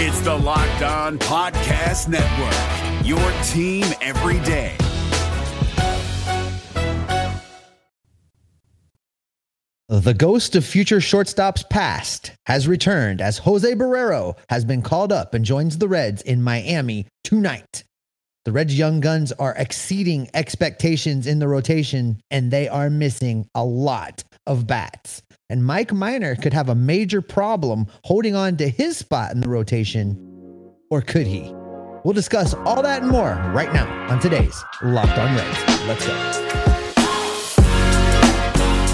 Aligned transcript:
It's 0.00 0.20
the 0.20 0.32
Locked 0.32 0.82
On 0.82 1.18
Podcast 1.18 2.06
Network, 2.06 3.04
your 3.04 3.18
team 3.42 3.84
every 4.00 4.38
day. 4.46 4.76
The 9.88 10.14
ghost 10.14 10.54
of 10.54 10.64
future 10.64 10.98
shortstops 10.98 11.68
past 11.68 12.30
has 12.46 12.68
returned 12.68 13.20
as 13.20 13.38
Jose 13.38 13.74
Barrero 13.74 14.36
has 14.48 14.64
been 14.64 14.82
called 14.82 15.10
up 15.10 15.34
and 15.34 15.44
joins 15.44 15.78
the 15.78 15.88
Reds 15.88 16.22
in 16.22 16.44
Miami 16.44 17.08
tonight. 17.24 17.82
The 18.44 18.52
Reds' 18.52 18.78
young 18.78 19.00
guns 19.00 19.32
are 19.32 19.56
exceeding 19.58 20.30
expectations 20.32 21.26
in 21.26 21.40
the 21.40 21.48
rotation, 21.48 22.20
and 22.30 22.52
they 22.52 22.68
are 22.68 22.88
missing 22.88 23.48
a 23.52 23.64
lot 23.64 24.22
of 24.46 24.64
bats. 24.64 25.22
And 25.50 25.64
Mike 25.64 25.94
Minor 25.94 26.36
could 26.36 26.52
have 26.52 26.68
a 26.68 26.74
major 26.74 27.22
problem 27.22 27.86
holding 28.04 28.34
on 28.34 28.58
to 28.58 28.68
his 28.68 28.98
spot 28.98 29.32
in 29.32 29.40
the 29.40 29.48
rotation, 29.48 30.14
or 30.90 31.00
could 31.00 31.26
he? 31.26 31.50
We'll 32.04 32.12
discuss 32.12 32.52
all 32.52 32.82
that 32.82 33.00
and 33.00 33.10
more 33.10 33.30
right 33.54 33.72
now 33.72 33.88
on 34.10 34.20
today's 34.20 34.62
Locked 34.82 35.16
On 35.16 35.34
Reds. 35.34 35.86
Let's 35.86 36.06
go. 36.06 36.12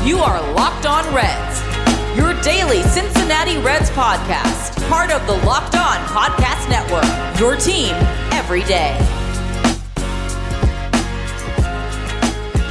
You 0.07 0.19
are 0.19 0.55
Locked 0.55 0.87
On 0.87 1.13
Reds, 1.13 2.17
your 2.17 2.41
daily 2.43 2.83
Cincinnati 2.85 3.59
Reds 3.59 3.91
podcast, 3.91 4.89
part 4.89 5.11
of 5.11 5.27
the 5.27 5.35
Locked 5.45 5.75
On 5.75 5.97
Podcast 6.07 6.69
Network, 6.71 7.41
your 7.41 7.57
team 7.57 7.95
every 8.33 8.63
day. 8.63 8.97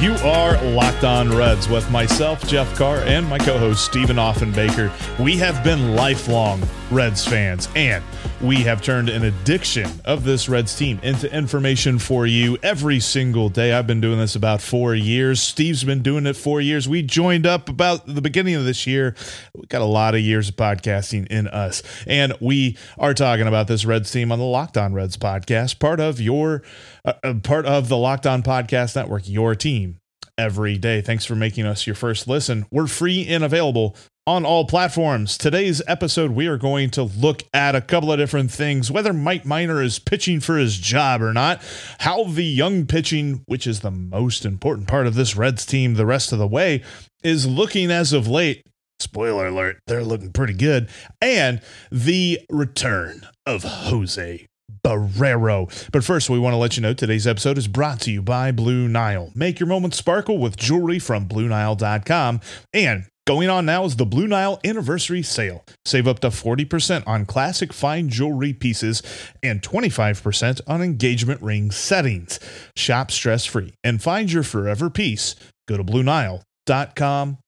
You 0.00 0.14
are 0.24 0.60
Locked 0.62 1.04
On 1.04 1.34
Reds 1.34 1.68
with 1.68 1.88
myself, 1.88 2.44
Jeff 2.48 2.74
Carr, 2.76 2.98
and 3.02 3.26
my 3.28 3.38
co 3.38 3.56
host, 3.58 3.84
Stephen 3.84 4.16
Offenbaker. 4.16 4.90
We 5.18 5.36
have 5.36 5.62
been 5.62 5.94
lifelong 5.94 6.62
Reds 6.90 7.24
fans, 7.24 7.68
and 7.76 8.02
we 8.44 8.56
have 8.56 8.82
turned 8.82 9.08
an 9.08 9.24
addiction 9.24 9.90
of 10.04 10.24
this 10.24 10.50
Reds 10.50 10.76
team 10.76 11.00
into 11.02 11.32
information 11.34 11.98
for 11.98 12.26
you 12.26 12.58
every 12.62 13.00
single 13.00 13.48
day. 13.48 13.72
I've 13.72 13.86
been 13.86 14.02
doing 14.02 14.18
this 14.18 14.36
about 14.36 14.60
four 14.60 14.94
years. 14.94 15.40
Steve's 15.40 15.82
been 15.82 16.02
doing 16.02 16.26
it 16.26 16.36
four 16.36 16.60
years. 16.60 16.86
We 16.86 17.02
joined 17.02 17.46
up 17.46 17.70
about 17.70 18.06
the 18.06 18.20
beginning 18.20 18.54
of 18.56 18.66
this 18.66 18.86
year. 18.86 19.14
We 19.54 19.66
got 19.68 19.80
a 19.80 19.86
lot 19.86 20.14
of 20.14 20.20
years 20.20 20.50
of 20.50 20.56
podcasting 20.56 21.26
in 21.28 21.48
us, 21.48 21.82
and 22.06 22.34
we 22.38 22.76
are 22.98 23.14
talking 23.14 23.46
about 23.46 23.66
this 23.66 23.86
Reds 23.86 24.10
team 24.10 24.30
on 24.30 24.38
the 24.38 24.44
Locked 24.44 24.76
On 24.76 24.92
Reds 24.92 25.16
podcast, 25.16 25.78
part 25.78 25.98
of 25.98 26.20
your 26.20 26.62
uh, 27.04 27.14
uh 27.22 27.34
part 27.42 27.64
of 27.64 27.88
the 27.88 27.96
Locked 27.96 28.26
On 28.26 28.42
Podcast 28.42 28.94
Network, 28.94 29.26
your 29.26 29.54
team 29.54 30.00
every 30.36 30.76
day. 30.76 31.00
Thanks 31.00 31.24
for 31.24 31.34
making 31.34 31.64
us 31.64 31.86
your 31.86 31.96
first 31.96 32.28
listen. 32.28 32.66
We're 32.70 32.88
free 32.88 33.26
and 33.26 33.42
available 33.42 33.96
on 34.26 34.46
all 34.46 34.64
platforms. 34.64 35.36
Today's 35.36 35.82
episode, 35.86 36.30
we 36.30 36.46
are 36.46 36.56
going 36.56 36.90
to 36.90 37.02
look 37.02 37.42
at 37.52 37.74
a 37.74 37.80
couple 37.80 38.10
of 38.10 38.18
different 38.18 38.50
things 38.50 38.90
whether 38.90 39.12
Mike 39.12 39.44
Minor 39.44 39.82
is 39.82 39.98
pitching 39.98 40.40
for 40.40 40.56
his 40.56 40.78
job 40.78 41.20
or 41.20 41.32
not, 41.32 41.62
how 42.00 42.24
the 42.24 42.44
young 42.44 42.86
pitching, 42.86 43.42
which 43.46 43.66
is 43.66 43.80
the 43.80 43.90
most 43.90 44.44
important 44.44 44.88
part 44.88 45.06
of 45.06 45.14
this 45.14 45.36
Reds 45.36 45.66
team 45.66 45.94
the 45.94 46.06
rest 46.06 46.32
of 46.32 46.38
the 46.38 46.46
way, 46.46 46.82
is 47.22 47.46
looking 47.46 47.90
as 47.90 48.12
of 48.12 48.26
late. 48.26 48.66
Spoiler 48.98 49.48
alert, 49.48 49.78
they're 49.86 50.04
looking 50.04 50.32
pretty 50.32 50.54
good. 50.54 50.88
And 51.20 51.60
the 51.90 52.40
return 52.48 53.26
of 53.44 53.62
Jose 53.64 54.46
Barrero. 54.84 55.90
But 55.90 56.04
first, 56.04 56.30
we 56.30 56.38
want 56.38 56.54
to 56.54 56.58
let 56.58 56.76
you 56.76 56.82
know 56.82 56.94
today's 56.94 57.26
episode 57.26 57.58
is 57.58 57.68
brought 57.68 58.00
to 58.02 58.10
you 58.10 58.22
by 58.22 58.52
Blue 58.52 58.88
Nile. 58.88 59.32
Make 59.34 59.60
your 59.60 59.66
moments 59.66 59.98
sparkle 59.98 60.38
with 60.38 60.56
jewelry 60.56 60.98
from 60.98 61.28
BlueNile.com. 61.28 62.40
And 62.72 63.06
Going 63.26 63.48
on 63.48 63.64
now 63.64 63.86
is 63.86 63.96
the 63.96 64.04
Blue 64.04 64.26
Nile 64.26 64.60
Anniversary 64.66 65.22
Sale. 65.22 65.64
Save 65.86 66.06
up 66.06 66.18
to 66.20 66.28
40% 66.28 67.04
on 67.06 67.24
classic 67.24 67.72
fine 67.72 68.10
jewelry 68.10 68.52
pieces 68.52 69.02
and 69.42 69.62
25% 69.62 70.60
on 70.66 70.82
engagement 70.82 71.40
ring 71.40 71.70
settings. 71.70 72.38
Shop 72.76 73.10
stress 73.10 73.46
free 73.46 73.72
and 73.82 74.02
find 74.02 74.30
your 74.30 74.42
forever 74.42 74.90
piece. 74.90 75.36
Go 75.66 75.78
to 75.78 75.84
BlueNile.com 75.84 77.38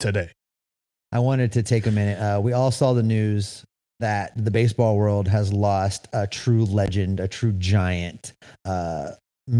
today. 0.00 0.30
I 1.12 1.20
wanted 1.20 1.52
to 1.52 1.62
take 1.62 1.86
a 1.86 1.92
minute. 1.92 2.18
Uh, 2.18 2.40
we 2.40 2.52
all 2.52 2.72
saw 2.72 2.92
the 2.92 3.02
news 3.04 3.64
that 4.00 4.32
the 4.36 4.50
baseball 4.50 4.96
world 4.96 5.28
has 5.28 5.52
lost 5.52 6.08
a 6.12 6.26
true 6.26 6.64
legend, 6.64 7.20
a 7.20 7.28
true 7.28 7.52
giant. 7.52 8.32
Uh, 8.64 9.12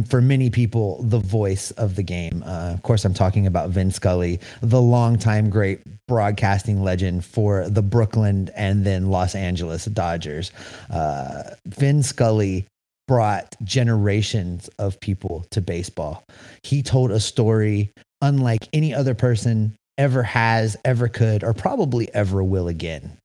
for 0.06 0.20
many 0.20 0.50
people, 0.50 1.02
the 1.02 1.18
voice 1.18 1.70
of 1.72 1.96
the 1.96 2.02
game. 2.02 2.42
Uh, 2.46 2.72
of 2.72 2.82
course, 2.82 3.04
I'm 3.04 3.14
talking 3.14 3.46
about 3.46 3.70
Vin 3.70 3.90
Scully, 3.90 4.40
the 4.60 4.80
longtime 4.80 5.50
great 5.50 5.80
broadcasting 6.06 6.82
legend 6.82 7.24
for 7.24 7.68
the 7.68 7.82
Brooklyn 7.82 8.50
and 8.56 8.84
then 8.84 9.10
Los 9.10 9.34
Angeles 9.34 9.84
Dodgers. 9.86 10.52
Uh, 10.90 11.42
Vin 11.66 12.02
Scully 12.02 12.66
brought 13.08 13.56
generations 13.64 14.68
of 14.78 15.00
people 15.00 15.46
to 15.50 15.60
baseball. 15.60 16.24
He 16.62 16.82
told 16.82 17.10
a 17.10 17.20
story 17.20 17.90
unlike 18.22 18.68
any 18.72 18.94
other 18.94 19.14
person 19.14 19.74
ever 19.98 20.22
has, 20.22 20.76
ever 20.84 21.08
could, 21.08 21.42
or 21.42 21.52
probably 21.52 22.12
ever 22.14 22.42
will 22.42 22.68
again 22.68 23.18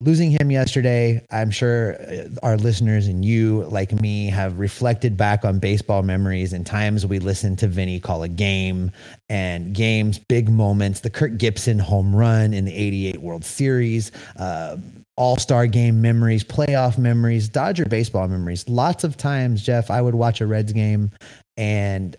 losing 0.00 0.30
him 0.30 0.50
yesterday, 0.50 1.24
I'm 1.30 1.50
sure 1.50 2.00
uh, 2.00 2.28
our 2.42 2.56
listeners 2.56 3.08
and 3.08 3.24
you, 3.24 3.64
like 3.64 3.92
me, 4.00 4.26
have 4.26 4.58
reflected 4.58 5.16
back 5.16 5.44
on 5.44 5.58
baseball 5.58 6.02
memories 6.02 6.52
and 6.52 6.64
times 6.64 7.04
we 7.04 7.18
listened 7.18 7.58
to 7.60 7.68
Vinny 7.68 7.98
call 7.98 8.22
a 8.22 8.28
game 8.28 8.92
and 9.28 9.74
games, 9.74 10.18
big 10.18 10.48
moments, 10.48 11.00
the 11.00 11.10
Kirk 11.10 11.36
Gibson 11.36 11.78
home 11.78 12.14
run 12.14 12.54
in 12.54 12.64
the 12.64 12.74
88 12.74 13.20
World 13.20 13.44
Series, 13.44 14.12
uh, 14.36 14.76
all 15.16 15.36
star 15.36 15.66
game 15.66 16.00
memories, 16.00 16.44
playoff 16.44 16.96
memories, 16.96 17.48
Dodger 17.48 17.84
baseball 17.84 18.28
memories. 18.28 18.68
Lots 18.68 19.02
of 19.02 19.16
times, 19.16 19.62
Jeff, 19.62 19.90
I 19.90 20.00
would 20.00 20.14
watch 20.14 20.40
a 20.40 20.46
Reds 20.46 20.72
game 20.72 21.10
and 21.56 22.16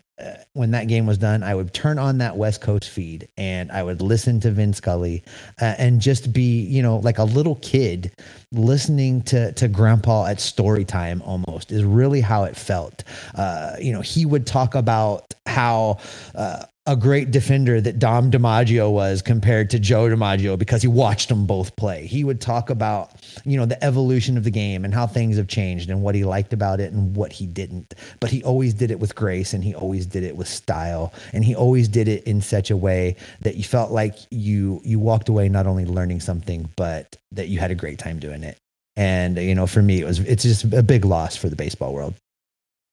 when 0.54 0.72
that 0.72 0.88
game 0.88 1.06
was 1.06 1.18
done, 1.18 1.44
I 1.44 1.56
would 1.56 1.74
turn 1.74 1.98
on 1.98 2.18
that 2.20 2.38
West 2.38 2.62
Coast 2.62 2.90
feed 2.90 3.28
and 3.38 3.72
I 3.72 3.84
would 3.84 4.02
listen 4.02 4.40
to 4.42 4.52
Vin 4.52 4.74
Scully 4.74 5.24
uh, 5.62 5.76
and 5.78 6.02
just 6.02 6.34
be, 6.34 6.62
you 6.62 6.82
know, 6.82 6.98
like 6.98 7.18
a 7.18 7.24
little 7.24 7.56
kid 7.56 8.12
listening 8.52 9.22
to 9.24 9.52
to 9.54 9.68
Grandpa 9.68 10.26
at 10.26 10.40
story 10.40 10.86
time. 10.86 11.22
Almost 11.22 11.72
is 11.72 11.84
really 11.84 12.22
how 12.22 12.44
it 12.44 12.56
felt. 12.56 13.04
Uh, 13.36 13.76
you 13.80 13.94
know, 13.94 14.02
he 14.02 14.26
would 14.26 14.46
talk 14.46 14.76
about 14.76 15.34
how 15.46 15.98
uh, 16.36 16.66
a 16.90 16.96
great 16.96 17.30
defender 17.30 17.80
that 17.80 18.00
Dom 18.00 18.32
DiMaggio 18.32 18.92
was 18.92 19.22
compared 19.22 19.70
to 19.70 19.80
Joe 19.80 20.06
DiMaggio 20.06 20.58
because 20.58 20.82
he 20.82 20.88
watched 20.88 21.30
them 21.30 21.46
both 21.46 21.76
play. 21.76 22.08
He 22.08 22.24
would 22.24 22.42
talk 22.42 22.72
about, 22.72 23.12
you 23.46 23.58
know, 23.58 23.66
the 23.66 23.82
evolution 23.84 24.38
of 24.38 24.44
the 24.44 24.52
game 24.52 24.86
and 24.86 24.94
how 24.94 25.08
things 25.08 25.38
have 25.38 25.48
changed 25.48 25.90
and 25.90 26.02
what 26.02 26.16
he 26.16 26.24
liked 26.24 26.54
about 26.54 26.80
it 26.80 26.92
and 26.94 27.16
what 27.16 27.32
he 27.32 27.46
didn't. 27.46 27.96
But 28.20 28.30
he 28.30 28.44
always 28.44 28.74
did 28.74 28.92
it 28.92 29.00
with 29.00 29.16
grace 29.16 29.54
and 29.54 29.64
he 29.64 29.76
always 29.76 30.06
did 30.06 30.24
it 30.24 30.36
with 30.36 30.48
style 30.48 31.14
and 31.34 31.44
he 31.44 31.56
always 31.56 31.88
did 31.88 32.08
it 32.08 32.24
in 32.24 32.42
such 32.42 32.72
a 32.72 32.78
way 32.78 33.16
that 33.42 33.56
you 33.56 33.64
felt 33.64 33.92
like 33.92 34.16
you 34.32 34.82
you 34.84 35.00
walked 35.00 35.30
away 35.30 35.50
not 35.50 35.68
only 35.68 35.86
learning 35.86 36.20
something 36.20 36.70
but 36.76 37.16
that 37.32 37.48
you 37.48 37.60
had 37.60 37.72
a 37.72 37.76
great 37.76 38.00
time 38.00 38.20
doing 38.20 38.44
it. 38.44 38.58
And 38.96 39.38
you 39.38 39.56
know, 39.56 39.68
for 39.68 39.82
me 39.82 40.02
it 40.02 40.06
was 40.06 40.20
it's 40.20 40.44
just 40.44 40.66
a 40.66 40.84
big 40.84 41.06
loss 41.06 41.36
for 41.36 41.50
the 41.50 41.56
baseball 41.56 41.94
world. 41.94 42.16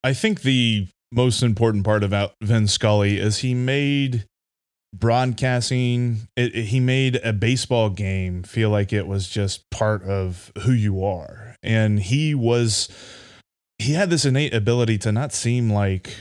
I 0.04 0.12
think 0.12 0.42
the 0.42 0.86
most 1.12 1.42
important 1.42 1.84
part 1.84 2.04
about 2.04 2.34
Vin 2.42 2.68
Scully 2.68 3.18
is 3.18 3.38
he 3.38 3.54
made 3.54 4.24
broadcasting. 4.98 6.28
It, 6.36 6.54
it, 6.54 6.64
he 6.66 6.80
made 6.80 7.16
a 7.24 7.32
baseball 7.32 7.90
game 7.90 8.42
feel 8.42 8.70
like 8.70 8.92
it 8.92 9.06
was 9.06 9.28
just 9.28 9.68
part 9.70 10.02
of 10.04 10.52
who 10.62 10.72
you 10.72 11.04
are. 11.04 11.56
And 11.62 12.00
he 12.00 12.34
was 12.34 12.88
he 13.78 13.92
had 13.92 14.10
this 14.10 14.24
innate 14.24 14.54
ability 14.54 14.98
to 14.98 15.12
not 15.12 15.32
seem 15.32 15.70
like 15.70 16.14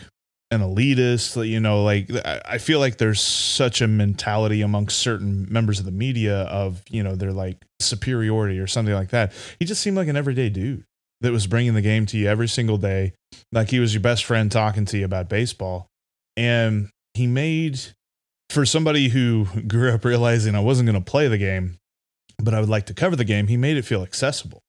an 0.51 0.61
elitist 0.61 1.49
you 1.49 1.59
know 1.59 1.83
like 1.83 2.07
i 2.45 2.59
feel 2.59 2.79
like 2.79 2.97
there's 2.97 3.19
such 3.19 3.81
a 3.81 3.87
mentality 3.87 4.61
amongst 4.61 4.99
certain 4.99 5.47
members 5.49 5.79
of 5.79 5.85
the 5.85 5.91
media 5.91 6.41
of 6.43 6.83
you 6.87 7.01
know 7.01 7.15
they're 7.15 7.33
like 7.33 7.57
superiority 7.79 8.59
or 8.59 8.67
something 8.67 8.93
like 8.93 9.09
that. 9.09 9.33
He 9.59 9.65
just 9.65 9.81
seemed 9.81 9.97
like 9.97 10.07
an 10.07 10.17
everyday 10.17 10.49
dude 10.49 10.83
that 11.21 11.31
was 11.31 11.47
bringing 11.47 11.73
the 11.73 11.81
game 11.81 12.05
to 12.07 12.17
you 12.17 12.27
every 12.27 12.47
single 12.47 12.77
day, 12.77 13.13
like 13.51 13.69
he 13.69 13.79
was 13.79 13.93
your 13.93 14.01
best 14.01 14.25
friend 14.25 14.51
talking 14.51 14.85
to 14.85 14.97
you 14.97 15.05
about 15.05 15.29
baseball. 15.29 15.87
And 16.37 16.89
he 17.13 17.27
made, 17.27 17.79
for 18.55 18.65
somebody 18.65 19.09
who 19.09 19.45
grew 19.67 19.93
up 19.93 20.05
realizing 20.05 20.55
I 20.55 20.61
wasn't 20.61 20.87
going 20.87 21.03
to 21.03 21.11
play 21.11 21.27
the 21.27 21.37
game, 21.37 21.77
but 22.41 22.53
I 22.53 22.61
would 22.61 22.69
like 22.69 22.85
to 22.85 22.93
cover 22.93 23.17
the 23.17 23.25
game, 23.25 23.47
he 23.47 23.57
made 23.57 23.75
it 23.75 23.83
feel 23.83 24.01
accessible. 24.01 24.63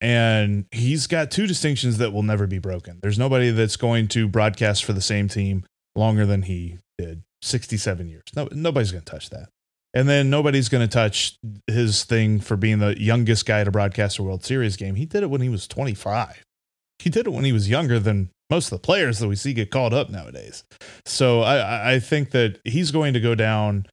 And 0.00 0.66
he's 0.70 1.08
got 1.08 1.32
two 1.32 1.48
distinctions 1.48 1.98
that 1.98 2.12
will 2.12 2.22
never 2.22 2.46
be 2.46 2.60
broken. 2.60 3.00
There's 3.02 3.18
nobody 3.18 3.50
that's 3.50 3.76
going 3.76 4.06
to 4.08 4.28
broadcast 4.28 4.84
for 4.84 4.92
the 4.92 5.00
same 5.00 5.26
team 5.26 5.64
longer 5.96 6.24
than 6.24 6.42
he 6.42 6.78
did 6.98 7.24
67 7.42 8.08
years. 8.08 8.22
No, 8.36 8.48
nobody's 8.52 8.92
going 8.92 9.02
to 9.02 9.10
touch 9.10 9.30
that. 9.30 9.48
And 9.92 10.08
then 10.08 10.30
nobody's 10.30 10.68
going 10.68 10.86
to 10.86 10.92
touch 10.92 11.36
his 11.66 12.04
thing 12.04 12.38
for 12.38 12.56
being 12.56 12.78
the 12.78 13.00
youngest 13.00 13.44
guy 13.44 13.64
to 13.64 13.72
broadcast 13.72 14.18
a 14.18 14.22
World 14.22 14.44
Series 14.44 14.76
game. 14.76 14.94
He 14.94 15.04
did 15.04 15.24
it 15.24 15.30
when 15.30 15.40
he 15.40 15.48
was 15.48 15.66
25. 15.66 16.44
He 16.98 17.10
did 17.10 17.26
it 17.26 17.32
when 17.32 17.44
he 17.44 17.52
was 17.52 17.68
younger 17.68 17.98
than 17.98 18.30
most 18.50 18.66
of 18.66 18.78
the 18.78 18.84
players 18.86 19.18
that 19.18 19.28
we 19.28 19.36
see 19.36 19.52
get 19.52 19.70
called 19.70 19.92
up 19.92 20.08
nowadays. 20.10 20.64
So 21.04 21.42
I, 21.42 21.94
I 21.94 21.98
think 22.00 22.30
that 22.30 22.60
he's 22.64 22.90
going 22.90 23.12
to 23.14 23.20
go 23.20 23.34
down. 23.34 23.86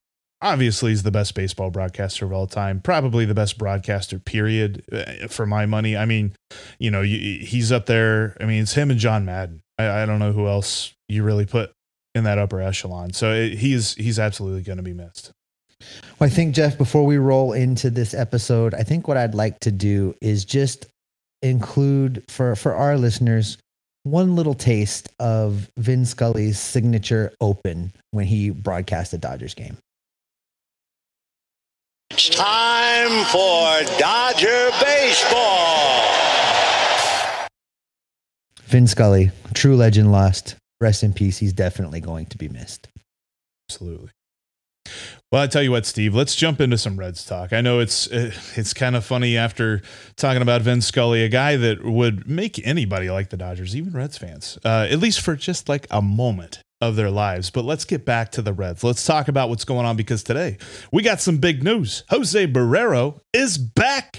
obviously 0.43 0.91
he's 0.91 1.03
the 1.03 1.11
best 1.11 1.33
baseball 1.33 1.71
broadcaster 1.71 2.25
of 2.25 2.33
all 2.33 2.45
time, 2.45 2.81
probably 2.81 3.25
the 3.25 3.33
best 3.33 3.57
broadcaster, 3.57 4.19
period, 4.19 4.83
uh, 4.91 5.27
for 5.27 5.45
my 5.45 5.65
money. 5.65 5.95
I 5.97 6.05
mean, 6.05 6.33
you 6.79 6.91
know, 6.91 7.01
he's 7.01 7.71
up 7.71 7.85
there. 7.85 8.37
I 8.39 8.45
mean, 8.45 8.61
it's 8.61 8.73
him 8.73 8.91
and 8.91 8.99
John 8.99 9.25
Madden. 9.25 9.61
I, 9.79 10.03
I 10.03 10.05
don't 10.05 10.19
know 10.19 10.33
who 10.33 10.47
else 10.47 10.93
you 11.07 11.23
really 11.23 11.45
put 11.45 11.71
in 12.13 12.25
that 12.25 12.37
upper 12.37 12.61
echelon. 12.61 13.13
So 13.13 13.31
it, 13.33 13.53
he's 13.57 13.95
he's 13.95 14.19
absolutely 14.19 14.61
going 14.61 14.77
to 14.77 14.83
be 14.83 14.93
missed. 14.93 15.31
Well, 16.19 16.27
I 16.27 16.29
think 16.29 16.53
Jeff, 16.55 16.77
before 16.77 17.05
we 17.05 17.17
roll 17.17 17.53
into 17.53 17.89
this 17.89 18.13
episode, 18.13 18.73
I 18.73 18.83
think 18.83 19.07
what 19.07 19.17
I'd 19.17 19.35
like 19.35 19.59
to 19.61 19.71
do 19.71 20.13
is 20.21 20.45
just 20.45 20.85
include 21.43 22.23
for 22.27 22.55
for 22.55 22.73
our 22.73 22.97
listeners 22.97 23.57
one 24.03 24.35
little 24.35 24.53
taste 24.53 25.09
of 25.19 25.69
Vin 25.77 26.05
Scully's 26.05 26.59
signature 26.59 27.31
open 27.39 27.93
when 28.11 28.25
he 28.25 28.49
broadcast 28.49 29.13
a 29.13 29.17
Dodgers 29.17 29.53
game. 29.53 29.77
It's 32.11 32.29
time 32.29 33.25
for 33.25 33.97
Dodger 33.97 34.69
baseball. 34.81 36.03
Vin 38.63 38.87
Scully, 38.87 39.31
true 39.53 39.75
legend 39.75 40.11
lost. 40.11 40.55
Rest 40.81 41.03
in 41.03 41.13
peace. 41.13 41.37
He's 41.37 41.53
definitely 41.53 42.01
going 42.01 42.25
to 42.27 42.37
be 42.37 42.49
missed. 42.49 42.89
Absolutely. 43.69 44.09
Well, 45.33 45.41
I 45.41 45.47
tell 45.47 45.63
you 45.63 45.71
what, 45.71 45.87
Steve. 45.87 46.13
Let's 46.13 46.35
jump 46.35 46.61
into 46.61 46.77
some 46.77 46.95
Reds 46.95 47.25
talk. 47.25 47.53
I 47.53 47.61
know 47.61 47.79
it's 47.79 48.05
it's 48.05 48.71
kind 48.71 48.95
of 48.95 49.03
funny 49.03 49.35
after 49.35 49.81
talking 50.15 50.43
about 50.43 50.61
Vin 50.61 50.79
Scully, 50.79 51.23
a 51.23 51.27
guy 51.27 51.55
that 51.55 51.83
would 51.83 52.29
make 52.29 52.63
anybody 52.63 53.09
like 53.09 53.31
the 53.31 53.37
Dodgers, 53.37 53.75
even 53.75 53.93
Reds 53.93 54.15
fans, 54.15 54.59
uh, 54.63 54.85
at 54.87 54.99
least 54.99 55.21
for 55.21 55.35
just 55.35 55.67
like 55.67 55.87
a 55.89 56.03
moment 56.03 56.61
of 56.81 56.95
their 56.95 57.09
lives. 57.09 57.49
But 57.49 57.65
let's 57.65 57.83
get 57.83 58.05
back 58.05 58.31
to 58.33 58.43
the 58.43 58.53
Reds. 58.53 58.83
Let's 58.83 59.03
talk 59.03 59.27
about 59.27 59.49
what's 59.49 59.65
going 59.65 59.87
on 59.87 59.97
because 59.97 60.21
today 60.21 60.59
we 60.91 61.01
got 61.01 61.19
some 61.19 61.37
big 61.37 61.63
news. 61.63 62.03
Jose 62.09 62.45
Barrero 62.45 63.19
is 63.33 63.57
back 63.57 64.12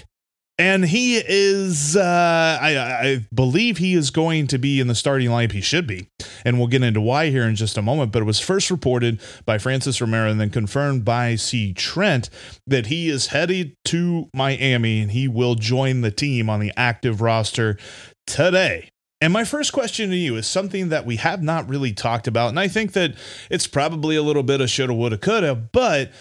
and 0.57 0.85
he 0.85 1.17
is, 1.17 1.97
uh, 1.97 2.57
I, 2.61 2.77
I, 2.77 3.27
believe 3.33 3.77
he 3.77 3.93
is 3.93 4.09
going 4.09 4.47
to 4.47 4.57
be 4.57 4.79
in 4.79 4.87
the 4.87 4.95
starting 4.95 5.29
lineup. 5.29 5.51
He 5.51 5.59
should 5.59 5.85
be. 5.85 6.07
And 6.45 6.57
we'll 6.57 6.67
get 6.67 6.81
into 6.81 7.01
why 7.01 7.29
here 7.29 7.43
in 7.43 7.55
just 7.55 7.77
a 7.77 7.81
moment. 7.81 8.13
But 8.13 8.21
it 8.21 8.25
was 8.25 8.39
first 8.39 8.71
reported 8.71 9.19
by 9.45 9.57
Francis 9.57 9.99
Romero 9.99 10.31
and 10.31 10.39
then 10.39 10.49
confirmed 10.49 11.03
by 11.03 11.35
C. 11.35 11.73
Trent 11.73 12.29
that 12.65 12.85
he 12.85 13.09
is 13.09 13.27
headed 13.27 13.75
to 13.85 14.29
Miami 14.33 15.01
and 15.01 15.11
he 15.11 15.27
will 15.27 15.55
join 15.55 16.01
the 16.01 16.11
team 16.11 16.49
on 16.49 16.61
the 16.61 16.71
active 16.77 17.19
roster 17.19 17.77
today. 18.25 18.89
And 19.21 19.33
my 19.33 19.43
first 19.43 19.73
question 19.73 20.09
to 20.09 20.15
you 20.15 20.35
is 20.35 20.45
something 20.45 20.89
that 20.89 21.05
we 21.05 21.15
have 21.15 21.41
not 21.41 21.67
really 21.67 21.93
talked 21.93 22.27
about. 22.27 22.49
And 22.49 22.59
I 22.59 22.67
think 22.67 22.91
that 22.93 23.15
it's 23.49 23.65
probably 23.65 24.15
a 24.15 24.21
little 24.21 24.43
bit 24.43 24.61
of 24.61 24.69
shoulda, 24.69 24.93
woulda, 24.93 25.17
coulda, 25.17 25.55
but 25.55 26.11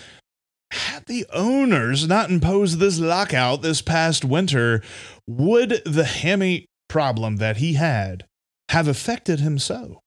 had 0.71 1.07
the 1.07 1.27
owners 1.33 2.09
not 2.09 2.31
imposed 2.31 2.79
this 2.79 2.99
lockout 2.99 3.63
this 3.63 3.83
past 3.83 4.25
winter, 4.25 4.83
would 5.27 5.83
the 5.85 6.05
hammy 6.05 6.67
problem 6.89 7.37
that 7.37 7.59
he 7.59 7.75
had 7.75 8.25
have 8.71 8.89
affected 8.89 9.41
him 9.41 9.59
so? 9.59 10.01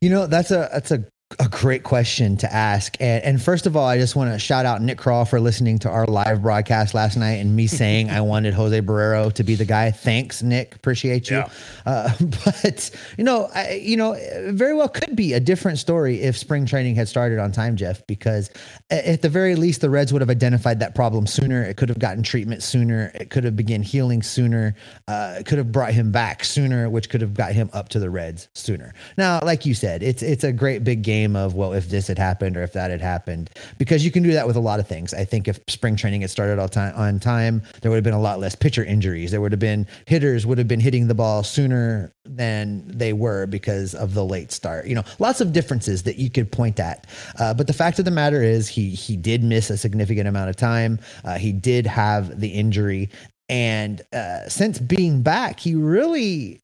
You 0.00 0.10
know, 0.10 0.26
that's 0.26 0.50
a 0.50 0.68
that's 0.72 0.90
a 0.90 1.04
a 1.38 1.48
great 1.48 1.82
question 1.82 2.38
to 2.38 2.52
ask. 2.52 2.96
And, 3.00 3.22
and, 3.22 3.42
first 3.42 3.66
of 3.66 3.76
all, 3.76 3.86
I 3.86 3.98
just 3.98 4.16
want 4.16 4.32
to 4.32 4.38
shout 4.38 4.64
out 4.64 4.80
Nick 4.80 4.96
Craw 4.96 5.24
for 5.24 5.38
listening 5.38 5.78
to 5.80 5.90
our 5.90 6.06
live 6.06 6.40
broadcast 6.40 6.94
last 6.94 7.18
night 7.18 7.34
and 7.34 7.54
me 7.54 7.66
saying 7.66 8.08
I 8.08 8.22
wanted 8.22 8.54
Jose 8.54 8.80
Barrero 8.80 9.30
to 9.34 9.44
be 9.44 9.54
the 9.54 9.66
guy. 9.66 9.90
Thanks, 9.90 10.42
Nick. 10.42 10.74
Appreciate 10.74 11.28
you. 11.28 11.36
Yeah. 11.36 11.50
Uh, 11.84 12.10
but 12.44 12.90
you 13.18 13.24
know, 13.24 13.50
I, 13.54 13.74
you 13.74 13.98
know, 13.98 14.16
very 14.48 14.72
well 14.72 14.88
could 14.88 15.14
be 15.14 15.34
a 15.34 15.40
different 15.40 15.78
story 15.78 16.22
if 16.22 16.36
spring 16.36 16.64
training 16.64 16.94
had 16.94 17.08
started 17.08 17.38
on 17.38 17.52
time, 17.52 17.76
Jeff. 17.76 18.06
Because 18.06 18.50
at 18.88 19.20
the 19.20 19.28
very 19.28 19.54
least, 19.54 19.82
the 19.82 19.90
Reds 19.90 20.14
would 20.14 20.22
have 20.22 20.30
identified 20.30 20.80
that 20.80 20.94
problem 20.94 21.26
sooner. 21.26 21.62
It 21.62 21.76
could 21.76 21.90
have 21.90 21.98
gotten 21.98 22.22
treatment 22.22 22.62
sooner. 22.62 23.12
It 23.14 23.28
could 23.28 23.44
have 23.44 23.54
begun 23.54 23.82
healing 23.82 24.22
sooner. 24.22 24.74
Uh, 25.06 25.36
it 25.40 25.46
could 25.46 25.58
have 25.58 25.70
brought 25.70 25.92
him 25.92 26.10
back 26.10 26.42
sooner, 26.42 26.88
which 26.88 27.10
could 27.10 27.20
have 27.20 27.34
got 27.34 27.52
him 27.52 27.68
up 27.74 27.90
to 27.90 27.98
the 27.98 28.08
Reds 28.08 28.48
sooner. 28.54 28.94
Now, 29.18 29.40
like 29.42 29.66
you 29.66 29.74
said, 29.74 30.02
it's 30.02 30.22
it's 30.22 30.42
a 30.42 30.52
great 30.52 30.84
big 30.84 31.02
game 31.02 31.17
game 31.18 31.36
of 31.36 31.54
well 31.54 31.72
if 31.72 31.88
this 31.88 32.06
had 32.06 32.18
happened 32.18 32.56
or 32.56 32.62
if 32.62 32.72
that 32.72 32.90
had 32.90 33.00
happened. 33.00 33.50
Because 33.78 34.04
you 34.04 34.10
can 34.10 34.22
do 34.22 34.32
that 34.32 34.46
with 34.46 34.56
a 34.56 34.60
lot 34.60 34.80
of 34.80 34.86
things. 34.86 35.12
I 35.14 35.24
think 35.24 35.48
if 35.48 35.60
spring 35.68 35.96
training 35.96 36.20
had 36.20 36.30
started 36.30 36.58
all 36.58 36.68
time 36.68 36.94
on 36.96 37.18
time 37.18 37.62
there 37.80 37.90
would 37.90 37.96
have 37.96 38.04
been 38.04 38.14
a 38.14 38.20
lot 38.20 38.38
less 38.38 38.54
pitcher 38.54 38.84
injuries. 38.84 39.30
There 39.30 39.40
would 39.40 39.52
have 39.52 39.60
been 39.60 39.86
hitters 40.06 40.46
would 40.46 40.58
have 40.58 40.68
been 40.68 40.80
hitting 40.80 41.08
the 41.08 41.14
ball 41.14 41.42
sooner 41.42 42.12
than 42.24 42.84
they 42.86 43.12
were 43.12 43.46
because 43.46 43.94
of 43.94 44.14
the 44.14 44.24
late 44.24 44.52
start. 44.52 44.86
You 44.86 44.94
know 44.94 45.04
lots 45.18 45.40
of 45.40 45.52
differences 45.52 46.04
that 46.04 46.16
you 46.16 46.30
could 46.30 46.50
point 46.50 46.78
at. 46.80 47.06
Uh, 47.38 47.54
but 47.54 47.66
the 47.66 47.72
fact 47.72 47.98
of 47.98 48.04
the 48.04 48.10
matter 48.10 48.42
is 48.42 48.68
he 48.68 48.90
he 48.90 49.16
did 49.16 49.42
miss 49.42 49.70
a 49.70 49.76
significant 49.76 50.28
amount 50.28 50.50
of 50.50 50.56
time. 50.56 50.98
Uh, 51.24 51.38
he 51.38 51.52
did 51.52 51.86
have 51.86 52.40
the 52.40 52.48
injury. 52.48 53.10
And 53.50 54.02
uh, 54.12 54.48
since 54.48 54.78
being 54.78 55.22
back 55.22 55.58
he 55.58 55.74
really 55.74 56.60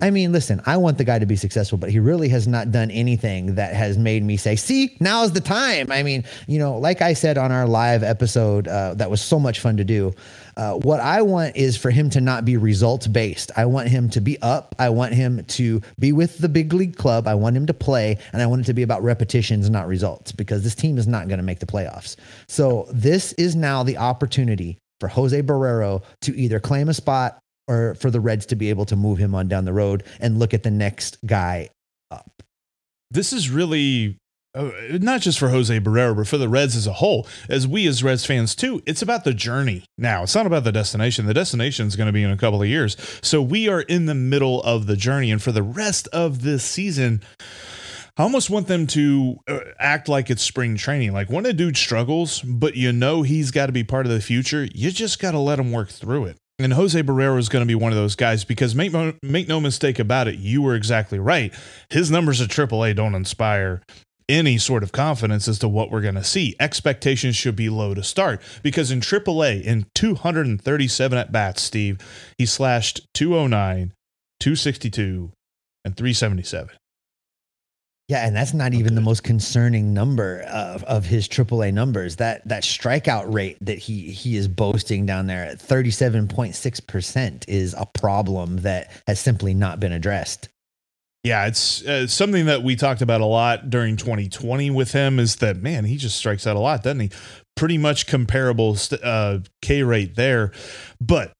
I 0.00 0.10
mean, 0.10 0.32
listen, 0.32 0.60
I 0.66 0.76
want 0.76 0.98
the 0.98 1.04
guy 1.04 1.18
to 1.18 1.26
be 1.26 1.36
successful, 1.36 1.78
but 1.78 1.90
he 1.90 1.98
really 1.98 2.28
has 2.30 2.46
not 2.46 2.70
done 2.70 2.90
anything 2.90 3.54
that 3.54 3.74
has 3.74 3.96
made 3.96 4.22
me 4.22 4.36
say, 4.36 4.56
see, 4.56 4.96
now's 5.00 5.32
the 5.32 5.40
time. 5.40 5.90
I 5.90 6.02
mean, 6.02 6.24
you 6.46 6.58
know, 6.58 6.78
like 6.78 7.02
I 7.02 7.12
said 7.12 7.38
on 7.38 7.52
our 7.52 7.66
live 7.66 8.02
episode, 8.02 8.68
uh, 8.68 8.94
that 8.94 9.10
was 9.10 9.20
so 9.20 9.38
much 9.38 9.60
fun 9.60 9.76
to 9.76 9.84
do. 9.84 10.12
Uh, 10.56 10.74
what 10.74 11.00
I 11.00 11.22
want 11.22 11.56
is 11.56 11.76
for 11.76 11.90
him 11.90 12.10
to 12.10 12.20
not 12.20 12.44
be 12.44 12.56
results 12.56 13.06
based. 13.06 13.50
I 13.56 13.66
want 13.66 13.88
him 13.88 14.08
to 14.10 14.20
be 14.20 14.40
up. 14.40 14.74
I 14.78 14.88
want 14.90 15.14
him 15.14 15.44
to 15.44 15.80
be 15.98 16.12
with 16.12 16.38
the 16.38 16.48
big 16.48 16.72
league 16.72 16.96
club. 16.96 17.26
I 17.26 17.34
want 17.34 17.56
him 17.56 17.66
to 17.66 17.74
play, 17.74 18.18
and 18.32 18.40
I 18.40 18.46
want 18.46 18.62
it 18.62 18.66
to 18.66 18.74
be 18.74 18.82
about 18.82 19.02
repetitions, 19.02 19.68
not 19.70 19.88
results, 19.88 20.32
because 20.32 20.62
this 20.62 20.74
team 20.74 20.98
is 20.98 21.06
not 21.06 21.28
going 21.28 21.38
to 21.38 21.44
make 21.44 21.58
the 21.58 21.66
playoffs. 21.66 22.16
So 22.46 22.86
this 22.92 23.32
is 23.34 23.56
now 23.56 23.82
the 23.82 23.96
opportunity 23.96 24.78
for 25.00 25.08
Jose 25.08 25.42
Barrero 25.42 26.02
to 26.22 26.36
either 26.36 26.60
claim 26.60 26.88
a 26.88 26.94
spot 26.94 27.38
or 27.68 27.94
for 27.94 28.10
the 28.10 28.20
Reds 28.20 28.46
to 28.46 28.56
be 28.56 28.70
able 28.70 28.84
to 28.86 28.96
move 28.96 29.18
him 29.18 29.34
on 29.34 29.48
down 29.48 29.64
the 29.64 29.72
road 29.72 30.04
and 30.20 30.38
look 30.38 30.54
at 30.54 30.62
the 30.62 30.70
next 30.70 31.18
guy 31.26 31.70
up. 32.10 32.42
This 33.10 33.32
is 33.32 33.50
really 33.50 34.18
uh, 34.54 34.70
not 35.00 35.20
just 35.20 35.38
for 35.38 35.48
Jose 35.48 35.80
Barrero, 35.80 36.16
but 36.16 36.28
for 36.28 36.38
the 36.38 36.48
Reds 36.48 36.76
as 36.76 36.86
a 36.86 36.92
whole. 36.92 37.26
As 37.48 37.66
we 37.66 37.86
as 37.86 38.04
Reds 38.04 38.24
fans 38.24 38.54
too, 38.54 38.82
it's 38.86 39.02
about 39.02 39.24
the 39.24 39.34
journey 39.34 39.84
now. 39.98 40.22
It's 40.22 40.34
not 40.34 40.46
about 40.46 40.64
the 40.64 40.72
destination. 40.72 41.26
The 41.26 41.34
destination 41.34 41.86
is 41.86 41.96
going 41.96 42.06
to 42.06 42.12
be 42.12 42.22
in 42.22 42.30
a 42.30 42.36
couple 42.36 42.62
of 42.62 42.68
years. 42.68 42.96
So 43.22 43.42
we 43.42 43.68
are 43.68 43.80
in 43.82 44.06
the 44.06 44.14
middle 44.14 44.62
of 44.62 44.86
the 44.86 44.96
journey, 44.96 45.32
and 45.32 45.42
for 45.42 45.52
the 45.52 45.62
rest 45.62 46.08
of 46.08 46.42
this 46.42 46.64
season. 46.64 47.22
I 48.16 48.22
almost 48.22 48.48
want 48.48 48.68
them 48.68 48.86
to 48.86 49.38
uh, 49.48 49.58
act 49.76 50.08
like 50.08 50.30
it's 50.30 50.40
spring 50.40 50.76
training. 50.76 51.12
Like 51.12 51.30
when 51.30 51.44
a 51.46 51.52
dude 51.52 51.76
struggles, 51.76 52.42
but 52.42 52.76
you 52.76 52.92
know 52.92 53.22
he's 53.22 53.50
got 53.50 53.66
to 53.66 53.72
be 53.72 53.82
part 53.82 54.06
of 54.06 54.12
the 54.12 54.20
future, 54.20 54.68
you 54.72 54.92
just 54.92 55.18
got 55.18 55.32
to 55.32 55.40
let 55.40 55.58
him 55.58 55.72
work 55.72 55.88
through 55.88 56.26
it. 56.26 56.38
And 56.58 56.74
Jose 56.74 57.02
Barrero 57.02 57.38
is 57.38 57.48
going 57.48 57.62
to 57.62 57.66
be 57.66 57.74
one 57.74 57.90
of 57.90 57.98
those 57.98 58.14
guys 58.14 58.44
because 58.44 58.74
make 58.74 58.92
no, 58.92 59.14
make 59.22 59.48
no 59.48 59.60
mistake 59.60 59.98
about 59.98 60.28
it, 60.28 60.36
you 60.36 60.62
were 60.62 60.76
exactly 60.76 61.18
right. 61.18 61.52
His 61.90 62.10
numbers 62.10 62.40
at 62.40 62.48
AAA 62.48 62.94
don't 62.94 63.16
inspire 63.16 63.82
any 64.28 64.56
sort 64.56 64.82
of 64.82 64.92
confidence 64.92 65.48
as 65.48 65.58
to 65.58 65.68
what 65.68 65.90
we're 65.90 66.00
going 66.00 66.14
to 66.14 66.24
see. 66.24 66.54
Expectations 66.60 67.36
should 67.36 67.56
be 67.56 67.68
low 67.68 67.92
to 67.92 68.02
start 68.02 68.40
because 68.62 68.90
in 68.90 69.00
AAA, 69.00 69.62
in 69.62 69.86
237 69.94 71.18
at 71.18 71.32
bats, 71.32 71.62
Steve, 71.62 71.98
he 72.38 72.46
slashed 72.46 73.06
209, 73.14 73.92
262, 74.40 75.32
and 75.84 75.96
377. 75.96 76.70
Yeah, 78.08 78.26
and 78.26 78.36
that's 78.36 78.52
not 78.52 78.74
even 78.74 78.94
the 78.94 79.00
most 79.00 79.22
concerning 79.22 79.94
number 79.94 80.42
of, 80.42 80.84
of 80.84 81.06
his 81.06 81.26
AAA 81.26 81.72
numbers. 81.72 82.16
That 82.16 82.46
that 82.46 82.62
strikeout 82.62 83.32
rate 83.32 83.56
that 83.62 83.78
he 83.78 84.10
he 84.10 84.36
is 84.36 84.46
boasting 84.46 85.06
down 85.06 85.26
there 85.26 85.44
at 85.44 85.58
thirty 85.58 85.90
seven 85.90 86.28
point 86.28 86.54
six 86.54 86.80
percent 86.80 87.46
is 87.48 87.74
a 87.78 87.86
problem 87.86 88.58
that 88.58 88.90
has 89.06 89.20
simply 89.20 89.54
not 89.54 89.80
been 89.80 89.92
addressed. 89.92 90.50
Yeah, 91.22 91.46
it's 91.46 91.82
uh, 91.86 92.06
something 92.06 92.44
that 92.44 92.62
we 92.62 92.76
talked 92.76 93.00
about 93.00 93.22
a 93.22 93.26
lot 93.26 93.70
during 93.70 93.96
2020 93.96 94.68
with 94.68 94.92
him. 94.92 95.18
Is 95.18 95.36
that 95.36 95.56
man? 95.56 95.86
He 95.86 95.96
just 95.96 96.18
strikes 96.18 96.46
out 96.46 96.54
a 96.54 96.60
lot, 96.60 96.82
doesn't 96.82 97.00
he? 97.00 97.10
Pretty 97.56 97.78
much 97.78 98.06
comparable 98.06 98.76
uh, 99.02 99.38
K 99.62 99.82
rate 99.82 100.16
there, 100.16 100.52
but 101.00 101.32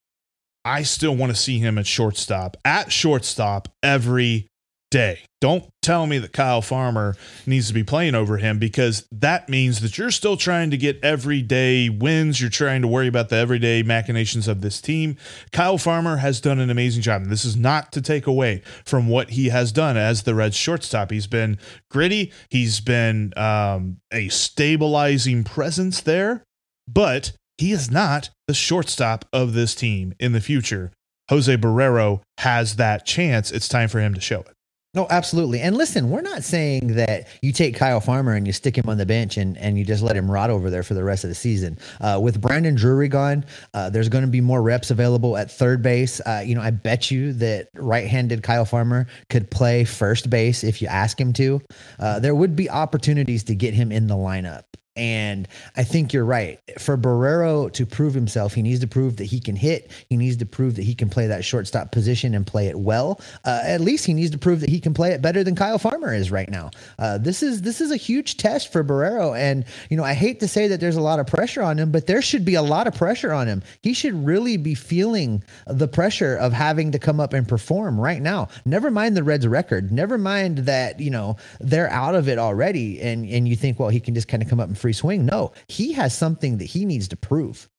I 0.65 0.85
still 0.85 1.15
want 1.15 1.35
to 1.35 1.37
see 1.37 1.59
him 1.59 1.77
at 1.77 1.87
shortstop. 1.87 2.57
At 2.65 2.91
shortstop 2.91 3.69
every 3.83 4.49
day. 4.95 5.19
Don't 5.41 5.69
tell 5.83 6.07
me 6.07 6.19
that 6.19 6.33
Kyle 6.33 6.63
Farmer 6.63 7.17
needs 7.47 7.67
to 7.67 7.75
be 7.75 7.83
playing 7.83 8.15
over 8.15 8.37
him 8.37 8.61
because 8.61 9.05
that 9.11 9.49
means 9.49 9.81
that 9.81 9.99
you're 9.99 10.13
still 10.13 10.37
trying 10.37 10.71
to 10.71 10.77
get 10.77 11.03
everyday 11.03 11.89
wins. 11.89 12.41
You're 12.41 12.49
trying 12.49 12.81
to 12.83 12.87
worry 12.87 13.09
about 13.09 13.29
the 13.29 13.35
everyday 13.35 13.83
machinations 13.83 14.47
of 14.47 14.61
this 14.61 14.81
team. 14.81 15.17
Kyle 15.51 15.79
Farmer 15.79 16.19
has 16.19 16.41
done 16.41 16.61
an 16.61 16.71
amazing 16.71 17.03
job. 17.03 17.23
And 17.23 17.31
this 17.33 17.45
is 17.45 17.57
not 17.57 17.91
to 17.91 18.01
take 18.01 18.29
away 18.29 18.63
from 18.85 19.09
what 19.09 19.31
he 19.31 19.49
has 19.49 19.73
done 19.73 19.97
as 19.97 20.23
the 20.23 20.35
Reds 20.35 20.55
shortstop. 20.55 21.11
He's 21.11 21.27
been 21.27 21.59
gritty, 21.91 22.33
he's 22.49 22.79
been 22.79 23.33
um, 23.37 23.97
a 24.13 24.29
stabilizing 24.29 25.43
presence 25.43 26.03
there, 26.03 26.45
but 26.87 27.33
he 27.59 27.73
is 27.73 27.91
not 27.91 28.31
the 28.47 28.55
shortstop 28.55 29.25
of 29.33 29.55
this 29.55 29.75
team 29.75 30.15
in 30.21 30.31
the 30.31 30.41
future. 30.41 30.93
Jose 31.31 31.57
Barrero 31.57 32.21
has 32.39 32.77
that 32.77 33.05
chance. 33.05 33.51
It's 33.51 33.67
time 33.67 33.89
for 33.89 33.99
him 33.99 34.15
to 34.15 34.21
show 34.21 34.41
it. 34.41 34.54
No, 34.95 35.09
absolutely. 35.11 35.61
And 35.61 35.77
listen, 35.77 36.09
we're 36.09 36.21
not 36.21 36.45
saying 36.45 36.95
that 36.95 37.27
you 37.43 37.53
take 37.53 37.75
Kyle 37.75 38.01
Farmer 38.01 38.35
and 38.35 38.47
you 38.47 38.53
stick 38.53 38.79
him 38.79 38.89
on 38.89 38.97
the 38.97 39.05
bench 39.05 39.37
and, 39.37 39.59
and 39.59 39.77
you 39.77 39.85
just 39.85 40.03
let 40.03 40.17
him 40.17 40.31
rot 40.31 40.51
over 40.51 40.71
there 40.71 40.85
for 40.85 40.95
the 40.95 41.03
rest 41.03 41.25
of 41.25 41.31
the 41.31 41.35
season. 41.35 41.77
Uh, 42.01 42.21
with 42.23 42.41
Brandon 42.41 42.77
Drury 42.77 43.09
gone, 43.09 43.45
uh, 43.75 43.91
there's 43.91 44.09
going 44.09 44.25
to 44.25 44.31
be 44.31 44.41
more 44.41 44.63
reps 44.63 44.93
available 44.93 45.37
at 45.37 45.51
third 45.51 45.83
base. 45.83 46.21
Uh, 46.21 46.45
you 46.47 46.55
know, 46.55 46.61
I 46.61 46.71
bet 46.71 47.11
you 47.11 47.33
that 47.35 47.71
right-handed 47.75 48.45
Kyle 48.45 48.65
Farmer 48.65 49.09
could 49.31 49.51
play 49.51 49.83
first 49.83 50.31
base 50.31 50.63
if 50.63 50.81
you 50.81 50.87
ask 50.87 51.21
him 51.21 51.33
to. 51.35 51.61
Uh, 51.99 52.21
there 52.21 52.37
would 52.37 52.55
be 52.55 52.71
opportunities 52.71 53.43
to 53.45 53.57
get 53.57 53.75
him 53.75 53.91
in 53.91 54.07
the 54.07 54.15
lineup. 54.15 54.63
And 54.97 55.49
I 55.77 55.83
think 55.83 56.13
you're 56.13 56.25
right. 56.25 56.61
For 56.79 56.97
Barrero 56.97 57.73
to 57.73 57.85
prove 57.85 58.15
himself, 58.15 58.55
he 58.55 58.63
needs 58.63 58.81
to 58.81 58.87
prove 58.87 59.17
that 59.17 59.25
he 59.25 59.41
can 59.41 59.57
hit. 59.57 59.91
He 60.09 60.17
needs 60.17 60.37
to 60.37 60.47
prove 60.47 60.77
that 60.77 60.85
he 60.85 60.95
can 60.95 61.11
play 61.11 61.27
that 61.27 61.45
shortstop 61.45 61.91
position 61.91 62.33
and 62.35 62.47
play 62.47 62.69
it 62.69 62.79
well. 62.79 63.21
Uh, 63.45 63.61
at 63.65 63.81
least 63.81 64.07
he 64.07 64.15
needs 64.15 64.31
to 64.31 64.39
prove 64.39 64.61
that 64.61 64.71
he 64.71 64.79
can 64.79 64.95
play 64.95 65.11
it 65.11 65.21
better 65.21 65.43
than 65.43 65.57
Kyle 65.57 65.79
Farmer 65.79 66.15
is 66.15 66.31
right 66.31 66.49
now. 66.49 66.71
Uh, 66.99 67.19
this 67.19 67.43
is 67.43 67.63
this 67.63 67.81
is 67.81 67.91
a 67.91 67.97
huge 67.97 68.37
test 68.37 68.73
for 68.73 68.85
Barrero, 68.85 69.37
and 69.37 69.65
you 69.91 69.97
know 69.97 70.05
I 70.05 70.15
hate 70.15 70.39
to 70.41 70.49
say 70.49 70.69
that 70.69 70.79
there's 70.79 70.97
a 70.97 71.01
lot 71.01 71.19
of 71.19 71.27
pressure 71.27 71.63
on 71.63 71.77
him, 71.77 71.91
but 71.91 72.07
there 72.07 72.23
should 72.23 72.45
be 72.45 72.55
a 72.55 72.63
lot 72.63 72.87
of 72.87 72.95
pressure 72.95 73.33
on 73.33 73.49
him. 73.49 73.63
He 73.83 73.95
should 73.95 74.15
really 74.25 74.57
be 74.57 74.75
feeling 74.75 75.43
the 75.67 75.89
pressure 75.89 76.37
of 76.37 76.53
having 76.53 76.93
to 76.93 77.01
come 77.01 77.19
up 77.19 77.33
and 77.33 77.49
perform 77.49 78.01
right 78.01 78.23
now. 78.23 78.49
Never 78.65 78.93
mind 78.93 79.17
the 79.17 79.25
Reds' 79.25 79.49
record. 79.49 79.91
Never 79.91 80.19
mind 80.19 80.59
that 80.59 81.01
you 81.01 81.11
know 81.11 81.37
they're 81.59 81.91
out 81.91 82.15
of 82.15 82.29
it 82.29 82.39
already, 82.39 83.01
and 83.01 83.29
and 83.29 83.49
you 83.49 83.57
think 83.57 83.81
well 83.81 83.89
he 83.89 83.99
can 83.99 84.15
just 84.15 84.29
kind 84.29 84.41
of 84.41 84.49
come 84.49 84.61
up 84.61 84.69
and 84.69 84.79
free 84.85 84.93
swing. 84.93 85.25
No, 85.25 85.51
he 85.67 85.95
has 85.95 86.15
something 86.15 86.59
that 86.59 86.67
he 86.67 86.85
needs 86.85 87.09
to 87.09 87.17
prove. 87.17 87.71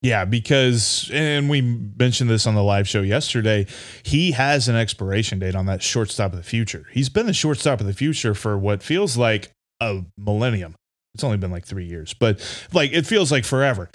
Yeah, 0.00 0.24
because 0.24 1.10
and 1.12 1.50
we 1.50 1.60
mentioned 1.60 2.30
this 2.30 2.46
on 2.46 2.54
the 2.54 2.62
live 2.62 2.88
show 2.88 3.02
yesterday. 3.02 3.66
He 4.02 4.32
has 4.32 4.66
an 4.66 4.74
expiration 4.74 5.38
date 5.38 5.54
on 5.54 5.66
that 5.66 5.82
shortstop 5.82 6.32
of 6.32 6.38
the 6.38 6.42
future. 6.42 6.86
He's 6.90 7.10
been 7.10 7.26
the 7.26 7.34
shortstop 7.34 7.82
of 7.82 7.86
the 7.86 7.92
future 7.92 8.32
for 8.32 8.56
what 8.56 8.82
feels 8.82 9.18
like 9.18 9.50
a 9.78 10.04
millennium. 10.16 10.74
It's 11.14 11.22
only 11.22 11.36
been 11.36 11.50
like 11.50 11.66
three 11.66 11.84
years, 11.84 12.14
but 12.14 12.40
like 12.72 12.92
it 12.94 13.06
feels 13.06 13.30
like 13.30 13.44
forever 13.44 13.90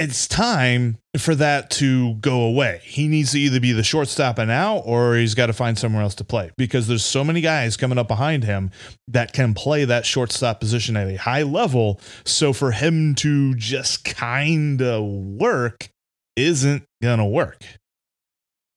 it's 0.00 0.26
time 0.26 0.96
for 1.18 1.34
that 1.34 1.68
to 1.68 2.14
go 2.14 2.40
away. 2.40 2.80
He 2.82 3.06
needs 3.06 3.32
to 3.32 3.38
either 3.38 3.60
be 3.60 3.72
the 3.72 3.82
shortstop 3.82 4.38
now 4.38 4.78
or 4.78 5.14
he's 5.16 5.34
got 5.34 5.46
to 5.46 5.52
find 5.52 5.78
somewhere 5.78 6.02
else 6.02 6.14
to 6.14 6.24
play 6.24 6.50
because 6.56 6.88
there's 6.88 7.04
so 7.04 7.22
many 7.22 7.42
guys 7.42 7.76
coming 7.76 7.98
up 7.98 8.08
behind 8.08 8.44
him 8.44 8.70
that 9.08 9.34
can 9.34 9.52
play 9.52 9.84
that 9.84 10.06
shortstop 10.06 10.58
position 10.58 10.96
at 10.96 11.06
a 11.06 11.16
high 11.16 11.42
level. 11.42 12.00
So 12.24 12.54
for 12.54 12.70
him 12.70 13.14
to 13.16 13.54
just 13.56 14.06
kind 14.06 14.80
of 14.80 15.04
work 15.04 15.90
isn't 16.34 16.84
to 17.02 17.24
work. 17.24 17.62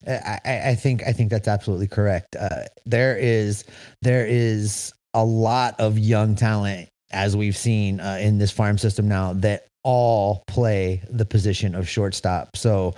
I, 0.06 0.40
I, 0.66 0.76
think 0.76 1.04
I 1.08 1.14
think 1.14 1.30
that's 1.30 1.48
absolutely 1.48 1.88
correct. 1.88 2.36
Uh, 2.36 2.64
there 2.86 3.18
is 3.18 3.64
there 4.02 4.28
is 4.28 4.92
a 5.14 5.24
lot 5.24 5.80
of 5.80 5.98
young 5.98 6.36
talent 6.36 6.90
as 7.14 7.38
we've 7.38 7.56
seen 7.56 8.02
uh, 8.02 8.18
in 8.20 8.40
this 8.40 8.52
farm 8.52 8.78
system 8.78 9.08
now 9.08 9.32
that 9.32 9.68
all 9.84 10.44
play 10.48 11.02
the 11.10 11.26
position 11.26 11.76
of 11.76 11.88
shortstop. 11.88 12.56
So 12.56 12.94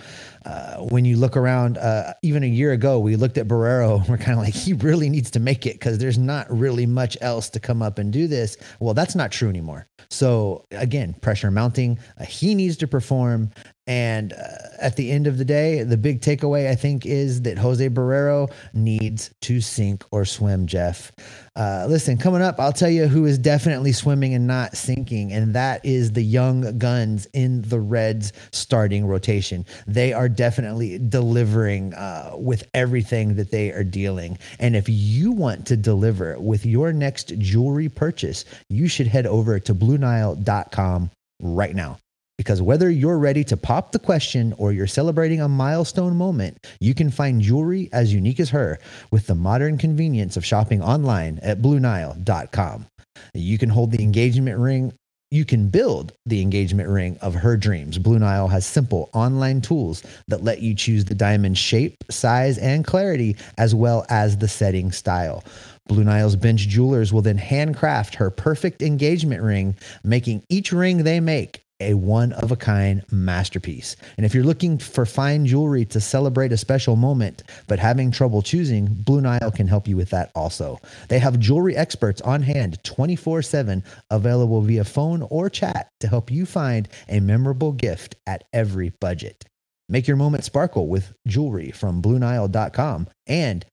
uh, 0.45 0.77
when 0.77 1.03
you 1.03 1.17
look 1.17 1.35
around, 1.35 1.77
uh, 1.77 2.13
even 2.21 2.43
a 2.43 2.47
year 2.47 2.71
ago, 2.73 2.99
we 2.99 3.15
looked 3.15 3.37
at 3.37 3.47
Barrero. 3.47 4.07
We're 4.07 4.17
kind 4.17 4.37
of 4.37 4.45
like, 4.45 4.53
he 4.53 4.73
really 4.73 5.09
needs 5.09 5.31
to 5.31 5.39
make 5.39 5.65
it 5.65 5.73
because 5.73 5.97
there's 5.97 6.17
not 6.19 6.45
really 6.49 6.85
much 6.85 7.17
else 7.21 7.49
to 7.51 7.59
come 7.59 7.81
up 7.81 7.97
and 7.97 8.13
do 8.13 8.27
this. 8.27 8.57
Well, 8.79 8.93
that's 8.93 9.15
not 9.15 9.31
true 9.31 9.49
anymore. 9.49 9.87
So 10.09 10.65
again, 10.71 11.15
pressure 11.21 11.49
mounting. 11.49 11.97
Uh, 12.19 12.25
he 12.25 12.53
needs 12.53 12.77
to 12.77 12.87
perform. 12.87 13.49
And 13.87 14.33
uh, 14.33 14.37
at 14.79 14.95
the 14.95 15.11
end 15.11 15.27
of 15.27 15.37
the 15.37 15.45
day, 15.45 15.83
the 15.83 15.97
big 15.97 16.21
takeaway 16.21 16.69
I 16.69 16.75
think 16.75 17.05
is 17.05 17.43
that 17.43 17.57
Jose 17.57 17.87
Barrero 17.89 18.51
needs 18.73 19.31
to 19.41 19.61
sink 19.61 20.03
or 20.11 20.25
swim, 20.25 20.65
Jeff. 20.65 21.11
Uh, 21.55 21.85
listen, 21.87 22.17
coming 22.17 22.41
up, 22.41 22.59
I'll 22.59 22.73
tell 22.73 22.89
you 22.89 23.07
who 23.07 23.25
is 23.25 23.37
definitely 23.37 23.91
swimming 23.91 24.33
and 24.33 24.47
not 24.47 24.75
sinking, 24.75 25.31
and 25.31 25.53
that 25.53 25.85
is 25.85 26.11
the 26.11 26.23
young 26.23 26.77
guns 26.77 27.27
in 27.33 27.61
the 27.61 27.79
Reds 27.79 28.33
starting 28.51 29.05
rotation. 29.05 29.65
They 29.87 30.13
are 30.13 30.27
definitely 30.27 30.99
delivering 30.99 31.93
uh, 31.93 32.31
with 32.35 32.67
everything 32.73 33.35
that 33.35 33.51
they 33.51 33.71
are 33.71 33.83
dealing. 33.83 34.37
And 34.59 34.75
if 34.75 34.89
you 34.89 35.31
want 35.31 35.67
to 35.67 35.77
deliver 35.77 36.37
with 36.39 36.65
your 36.65 36.91
next 36.91 37.37
jewelry 37.37 37.89
purchase, 37.89 38.45
you 38.69 38.87
should 38.87 39.07
head 39.07 39.27
over 39.27 39.59
to 39.59 39.75
BlueNile.com 39.75 41.11
right 41.39 41.75
now. 41.75 41.97
Because 42.37 42.61
whether 42.61 42.89
you're 42.89 43.17
ready 43.17 43.43
to 43.45 43.55
pop 43.55 43.91
the 43.91 43.99
question 43.99 44.53
or 44.57 44.73
you're 44.73 44.87
celebrating 44.87 45.41
a 45.41 45.47
milestone 45.47 46.17
moment, 46.17 46.65
you 46.81 46.93
can 46.93 47.09
find 47.09 47.41
jewelry 47.41 47.89
as 47.93 48.13
unique 48.13 48.39
as 48.39 48.49
her 48.49 48.77
with 49.09 49.27
the 49.27 49.35
modern 49.35 49.77
convenience 49.77 50.35
of 50.35 50.45
shopping 50.45 50.81
online 50.81 51.39
at 51.41 51.61
BlueNile.com. 51.61 52.87
You 53.33 53.57
can 53.57 53.69
hold 53.69 53.91
the 53.91 54.03
engagement 54.03 54.59
ring. 54.59 54.93
You 55.31 55.45
can 55.45 55.69
build 55.69 56.13
the 56.25 56.41
engagement 56.41 56.89
ring 56.89 57.17
of 57.21 57.33
her 57.33 57.57
dreams. 57.57 57.97
Blue 57.97 58.19
Nile 58.19 58.47
has 58.47 58.65
simple 58.65 59.09
online 59.13 59.59
tools 59.61 60.03
that 60.27 60.43
let 60.43 60.61
you 60.61 60.75
choose 60.75 61.05
the 61.05 61.15
diamond 61.15 61.57
shape, 61.57 61.95
size, 62.11 62.57
and 62.57 62.85
clarity, 62.85 63.35
as 63.57 63.73
well 63.73 64.05
as 64.09 64.37
the 64.37 64.47
setting 64.47 64.91
style. 64.91 65.43
Blue 65.87 66.03
Nile's 66.03 66.35
bench 66.35 66.67
jewelers 66.67 67.11
will 67.11 67.21
then 67.21 67.37
handcraft 67.37 68.15
her 68.15 68.29
perfect 68.29 68.81
engagement 68.81 69.41
ring, 69.41 69.75
making 70.03 70.43
each 70.49 70.71
ring 70.71 71.03
they 71.03 71.19
make 71.19 71.64
a 71.79 71.93
one 71.93 72.31
of 72.33 72.51
a 72.51 72.55
kind 72.55 73.03
masterpiece. 73.11 73.95
And 74.17 74.25
if 74.25 74.33
you're 74.33 74.43
looking 74.43 74.77
for 74.77 75.05
fine 75.05 75.45
jewelry 75.45 75.85
to 75.85 75.99
celebrate 75.99 76.51
a 76.51 76.57
special 76.57 76.95
moment, 76.95 77.43
but 77.67 77.79
having 77.79 78.11
trouble 78.11 78.41
choosing, 78.41 78.85
Blue 78.85 79.21
Nile 79.21 79.51
can 79.51 79.67
help 79.67 79.87
you 79.87 79.97
with 79.97 80.09
that 80.11 80.31
also. 80.35 80.79
They 81.09 81.19
have 81.19 81.39
jewelry 81.39 81.75
experts 81.75 82.21
on 82.21 82.41
hand 82.43 82.83
24 82.83 83.41
7, 83.41 83.83
available 84.09 84.61
via 84.61 84.83
phone 84.83 85.21
or 85.23 85.49
chat 85.49 85.89
to 85.99 86.07
help 86.07 86.31
you 86.31 86.45
find 86.45 86.87
a 87.09 87.19
memorable 87.19 87.71
gift 87.71 88.15
at 88.25 88.45
every 88.53 88.91
budget. 89.01 89.43
Make 89.87 90.07
your 90.07 90.17
moment 90.17 90.43
sparkle 90.43 90.87
with 90.87 91.13
jewelry 91.27 91.69
from 91.69 92.01
BlueNile.com. 92.01 93.07
And 93.27 93.65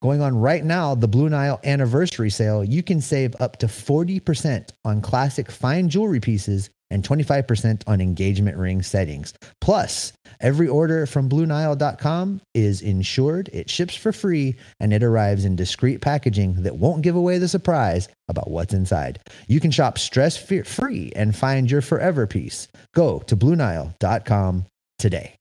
going 0.00 0.20
on 0.20 0.36
right 0.36 0.64
now, 0.64 0.94
the 0.94 1.08
Blue 1.08 1.28
Nile 1.28 1.58
anniversary 1.64 2.30
sale, 2.30 2.62
you 2.62 2.84
can 2.84 3.00
save 3.00 3.34
up 3.40 3.56
to 3.58 3.66
40% 3.66 4.70
on 4.84 5.00
classic 5.00 5.50
fine 5.50 5.88
jewelry 5.88 6.20
pieces 6.20 6.70
and 6.90 7.02
25% 7.02 7.82
on 7.86 8.00
engagement 8.00 8.56
ring 8.56 8.82
settings. 8.82 9.34
Plus, 9.60 10.12
every 10.40 10.68
order 10.68 11.06
from 11.06 11.28
BlueNile.com 11.28 12.40
is 12.54 12.82
insured, 12.82 13.50
it 13.52 13.70
ships 13.70 13.94
for 13.94 14.12
free, 14.12 14.56
and 14.80 14.92
it 14.92 15.02
arrives 15.02 15.44
in 15.44 15.56
discreet 15.56 16.00
packaging 16.00 16.62
that 16.62 16.76
won't 16.76 17.02
give 17.02 17.16
away 17.16 17.38
the 17.38 17.48
surprise 17.48 18.08
about 18.28 18.50
what's 18.50 18.74
inside. 18.74 19.18
You 19.48 19.60
can 19.60 19.70
shop 19.70 19.98
stress 19.98 20.36
free 20.36 21.12
and 21.16 21.36
find 21.36 21.70
your 21.70 21.82
forever 21.82 22.26
piece. 22.26 22.68
Go 22.94 23.20
to 23.20 23.36
BlueNile.com 23.36 24.66
today. 24.98 25.36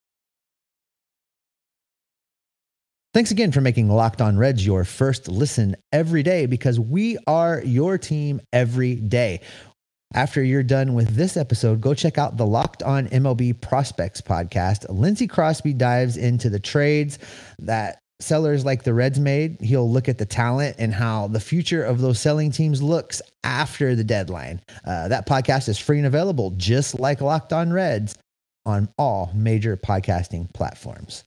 Thanks 3.16 3.32
again 3.32 3.54
for 3.54 3.62
making 3.62 3.90
Locked 3.90 4.22
On 4.22 4.38
Reds 4.38 4.66
your 4.66 4.84
first 4.84 5.30
listen 5.30 5.78
every 5.94 6.22
day 6.22 6.48
because 6.48 6.82
we 6.82 7.18
are 7.28 7.62
your 7.64 7.98
team 7.98 8.42
every 8.52 8.96
day. 8.96 9.40
After 10.14 10.44
you're 10.44 10.64
done 10.64 10.94
with 10.94 11.16
this 11.16 11.36
episode, 11.36 11.82
go 11.82 11.94
check 11.94 12.18
out 12.18 12.38
the 12.38 12.46
Locked 12.46 12.84
On 12.84 13.08
MLB 13.08 13.60
Prospects 13.60 14.22
podcast. 14.22 14.86
Lindsey 14.90 15.28
Crosby 15.28 15.74
dives 15.74 16.16
into 16.16 16.50
the 16.50 16.60
trades 16.60 17.20
that 17.60 18.00
sellers 18.22 18.64
like 18.64 18.84
the 18.84 18.94
Reds 18.94 19.20
made. 19.20 19.60
He'll 19.62 19.90
look 19.92 20.08
at 20.08 20.18
the 20.18 20.26
talent 20.26 20.78
and 20.80 20.94
how 20.94 21.28
the 21.28 21.40
future 21.40 21.84
of 21.84 22.00
those 22.00 22.20
selling 22.20 22.52
teams 22.52 22.82
looks 22.82 23.22
after 23.44 23.96
the 23.96 24.04
deadline. 24.04 24.62
Uh, 24.86 25.10
that 25.10 25.28
podcast 25.28 25.68
is 25.68 25.78
free 25.78 25.98
and 25.98 26.08
available, 26.08 26.52
just 26.52 27.00
like 27.00 27.20
Locked 27.20 27.52
On 27.52 27.74
Reds, 27.74 28.16
on 28.66 28.90
all 28.98 29.32
major 29.34 29.76
podcasting 29.76 30.52
platforms. 30.54 31.24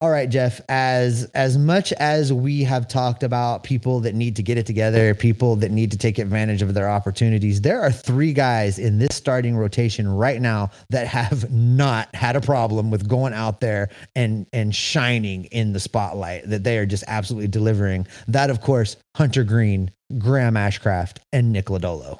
All 0.00 0.10
right, 0.10 0.28
Jeff, 0.28 0.60
as 0.68 1.30
as 1.34 1.56
much 1.56 1.92
as 1.94 2.30
we 2.30 2.62
have 2.64 2.88
talked 2.88 3.22
about 3.22 3.62
people 3.62 4.00
that 4.00 4.14
need 4.14 4.36
to 4.36 4.42
get 4.42 4.58
it 4.58 4.66
together, 4.66 5.14
people 5.14 5.56
that 5.56 5.70
need 5.70 5.92
to 5.92 5.96
take 5.96 6.18
advantage 6.18 6.62
of 6.62 6.74
their 6.74 6.90
opportunities, 6.90 7.62
there 7.62 7.80
are 7.80 7.92
three 7.92 8.32
guys 8.34 8.78
in 8.78 8.98
this 8.98 9.14
starting 9.14 9.56
rotation 9.56 10.06
right 10.06 10.42
now 10.42 10.70
that 10.90 11.06
have 11.06 11.50
not 11.52 12.14
had 12.14 12.36
a 12.36 12.40
problem 12.42 12.90
with 12.90 13.08
going 13.08 13.32
out 13.32 13.60
there 13.60 13.88
and 14.14 14.46
and 14.52 14.74
shining 14.74 15.44
in 15.46 15.72
the 15.72 15.80
spotlight 15.80 16.50
that 16.50 16.64
they 16.64 16.76
are 16.76 16.86
just 16.86 17.04
absolutely 17.06 17.48
delivering. 17.48 18.06
That 18.28 18.50
of 18.50 18.60
course, 18.60 18.96
Hunter 19.16 19.44
Greene, 19.44 19.90
Graham 20.18 20.54
Ashcraft, 20.54 21.18
and 21.32 21.50
Nick 21.50 21.66
Lodolo. 21.66 22.18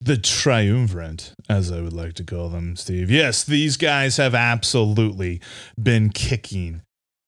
The 0.00 0.18
triumvirate, 0.18 1.32
as 1.48 1.72
I 1.72 1.80
would 1.80 1.94
like 1.94 2.12
to 2.14 2.24
call 2.24 2.50
them, 2.50 2.76
Steve. 2.76 3.10
Yes, 3.10 3.42
these 3.42 3.78
guys 3.78 4.18
have 4.18 4.34
absolutely 4.36 5.40
been 5.82 6.10
kicking 6.10 6.82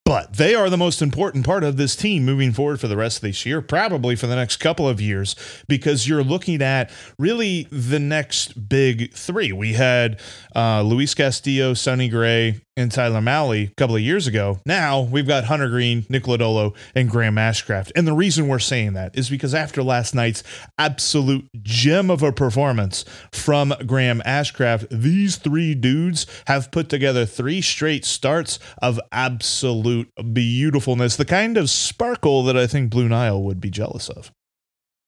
but 0.07 0.35
they 0.35 0.55
are 0.55 0.69
the 0.69 0.77
most 0.77 1.01
important 1.01 1.45
part 1.45 1.65
of 1.65 1.75
this 1.75 1.93
team 1.93 2.23
moving 2.23 2.53
forward 2.53 2.79
for 2.79 2.87
the 2.87 2.95
rest 2.95 3.17
of 3.17 3.23
this 3.23 3.45
year, 3.45 3.61
probably 3.61 4.15
for 4.15 4.25
the 4.25 4.37
next 4.37 4.55
couple 4.55 4.87
of 4.87 5.01
years, 5.01 5.35
because 5.67 6.07
you're 6.07 6.23
looking 6.23 6.61
at 6.61 6.89
really 7.19 7.67
the 7.71 7.99
next 7.99 8.69
big 8.69 9.11
three. 9.11 9.51
We 9.51 9.73
had 9.73 10.21
uh, 10.55 10.81
Luis 10.83 11.13
Castillo, 11.13 11.73
Sonny 11.73 12.07
Gray, 12.07 12.61
and 12.77 12.91
Tyler 12.91 13.19
Mahle 13.19 13.63
a 13.63 13.73
couple 13.75 13.95
of 13.95 14.01
years 14.01 14.27
ago. 14.27 14.59
Now 14.65 15.01
we've 15.01 15.27
got 15.27 15.45
Hunter 15.45 15.67
Greene, 15.67 16.05
Nick 16.09 16.23
Lodolo, 16.23 16.75
and 16.95 17.09
Graham 17.09 17.35
Ashcraft. 17.35 17.91
And 17.95 18.07
the 18.07 18.13
reason 18.13 18.47
we're 18.47 18.59
saying 18.59 18.93
that 18.93 19.17
is 19.17 19.29
because 19.29 19.55
after 19.55 19.81
last 19.81 20.13
night's 20.13 20.43
absolute 20.77 21.49
gem 21.63 22.11
of 22.11 22.21
a 22.21 22.31
performance 22.31 23.03
from 23.31 23.73
Graham 23.85 24.21
Ashcraft, 24.25 24.87
these 24.91 25.37
three 25.37 25.73
dudes 25.73 26.27
have 26.45 26.71
put 26.71 26.87
together 26.87 27.25
three 27.25 27.61
straight 27.61 28.05
starts 28.05 28.59
of 28.79 28.99
absolute 29.11 29.96
beautifulness, 30.33 31.15
the 31.15 31.25
kind 31.25 31.57
of 31.57 31.69
sparkle 31.69 32.43
that 32.43 32.57
I 32.57 32.67
think 32.67 32.89
Blue 32.89 33.07
Nile 33.07 33.41
would 33.41 33.61
be 33.61 33.69
jealous 33.69 34.09
of. 34.09 34.31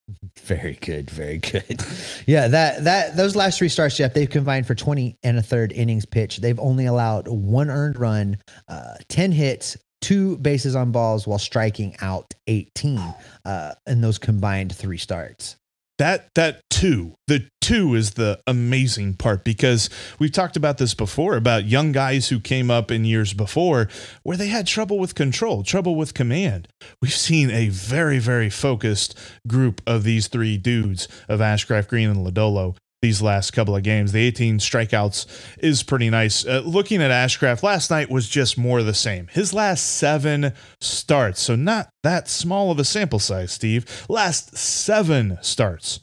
Very 0.39 0.73
good, 0.81 1.11
very 1.11 1.37
good. 1.37 1.83
Yeah, 2.25 2.47
that 2.47 2.83
that 2.85 3.15
those 3.15 3.35
last 3.35 3.59
three 3.59 3.69
starts, 3.69 3.95
Jeff, 3.95 4.15
they've 4.15 4.29
combined 4.29 4.65
for 4.65 4.73
20 4.73 5.19
and 5.21 5.37
a 5.37 5.41
third 5.43 5.71
innings 5.71 6.05
pitch. 6.05 6.37
They've 6.37 6.59
only 6.59 6.87
allowed 6.87 7.27
one 7.27 7.69
earned 7.69 7.99
run, 7.99 8.37
uh, 8.67 8.95
10 9.09 9.31
hits, 9.31 9.77
two 10.01 10.37
bases 10.37 10.75
on 10.75 10.91
balls 10.91 11.27
while 11.27 11.37
striking 11.37 11.95
out 12.01 12.33
18 12.47 12.99
uh, 13.45 13.73
in 13.85 14.01
those 14.01 14.17
combined 14.17 14.75
three 14.75 14.97
starts 14.97 15.57
that 15.99 16.33
that 16.33 16.61
two 16.69 17.13
the 17.27 17.47
two 17.61 17.93
is 17.93 18.11
the 18.11 18.39
amazing 18.47 19.13
part 19.13 19.43
because 19.43 19.89
we've 20.17 20.31
talked 20.31 20.57
about 20.57 20.79
this 20.79 20.95
before 20.95 21.35
about 21.35 21.65
young 21.65 21.91
guys 21.91 22.29
who 22.29 22.39
came 22.39 22.71
up 22.71 22.89
in 22.89 23.05
years 23.05 23.33
before 23.33 23.87
where 24.23 24.37
they 24.37 24.47
had 24.47 24.65
trouble 24.65 24.97
with 24.97 25.13
control 25.13 25.61
trouble 25.61 25.95
with 25.95 26.13
command. 26.13 26.67
We've 27.01 27.13
seen 27.13 27.51
a 27.51 27.69
very 27.69 28.17
very 28.17 28.49
focused 28.49 29.15
group 29.47 29.81
of 29.85 30.03
these 30.03 30.27
three 30.27 30.57
dudes 30.57 31.07
of 31.27 31.41
ashcraft 31.41 31.89
Greene 31.89 32.09
and 32.09 32.25
lodolo 32.25 32.75
these 33.01 33.21
last 33.21 33.51
couple 33.51 33.75
of 33.75 33.83
games. 33.83 34.11
The 34.11 34.19
18 34.19 34.59
strikeouts 34.59 35.25
is 35.59 35.83
pretty 35.83 36.09
nice. 36.09 36.45
Uh, 36.45 36.61
looking 36.65 37.01
at 37.01 37.11
Ashcraft 37.11 37.63
last 37.63 37.89
night 37.89 38.09
was 38.09 38.27
just 38.27 38.57
more 38.57 38.79
of 38.79 38.85
the 38.85 38.93
same. 38.93 39.27
His 39.27 39.53
last 39.53 39.97
seven 39.97 40.53
starts, 40.81 41.41
so 41.41 41.55
not 41.55 41.89
that 42.03 42.27
small 42.27 42.71
of 42.71 42.79
a 42.79 42.85
sample 42.85 43.19
size, 43.19 43.51
Steve. 43.51 44.05
Last 44.09 44.57
seven 44.57 45.37
starts, 45.41 46.01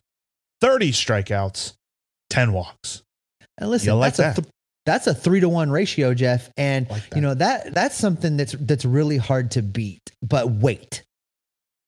30 0.61 0.93
strikeouts, 0.93 1.75
10 2.31 2.53
walks. 2.53 3.03
And 3.59 3.71
listen, 3.71 3.99
like 3.99 4.15
that's 4.15 4.19
that? 4.19 4.39
a 4.39 4.43
th- 4.43 4.53
that's 4.85 5.07
a 5.07 5.15
three 5.15 5.41
to 5.41 5.49
one 5.49 5.71
ratio, 5.71 6.15
Jeff. 6.15 6.51
And 6.57 6.89
like 6.89 7.03
you 7.15 7.21
know 7.21 7.35
that 7.35 7.75
that's 7.75 7.97
something 7.97 8.37
that's 8.37 8.53
that's 8.53 8.85
really 8.85 9.17
hard 9.17 9.51
to 9.53 9.63
beat. 9.63 10.13
But 10.23 10.51
wait, 10.51 11.03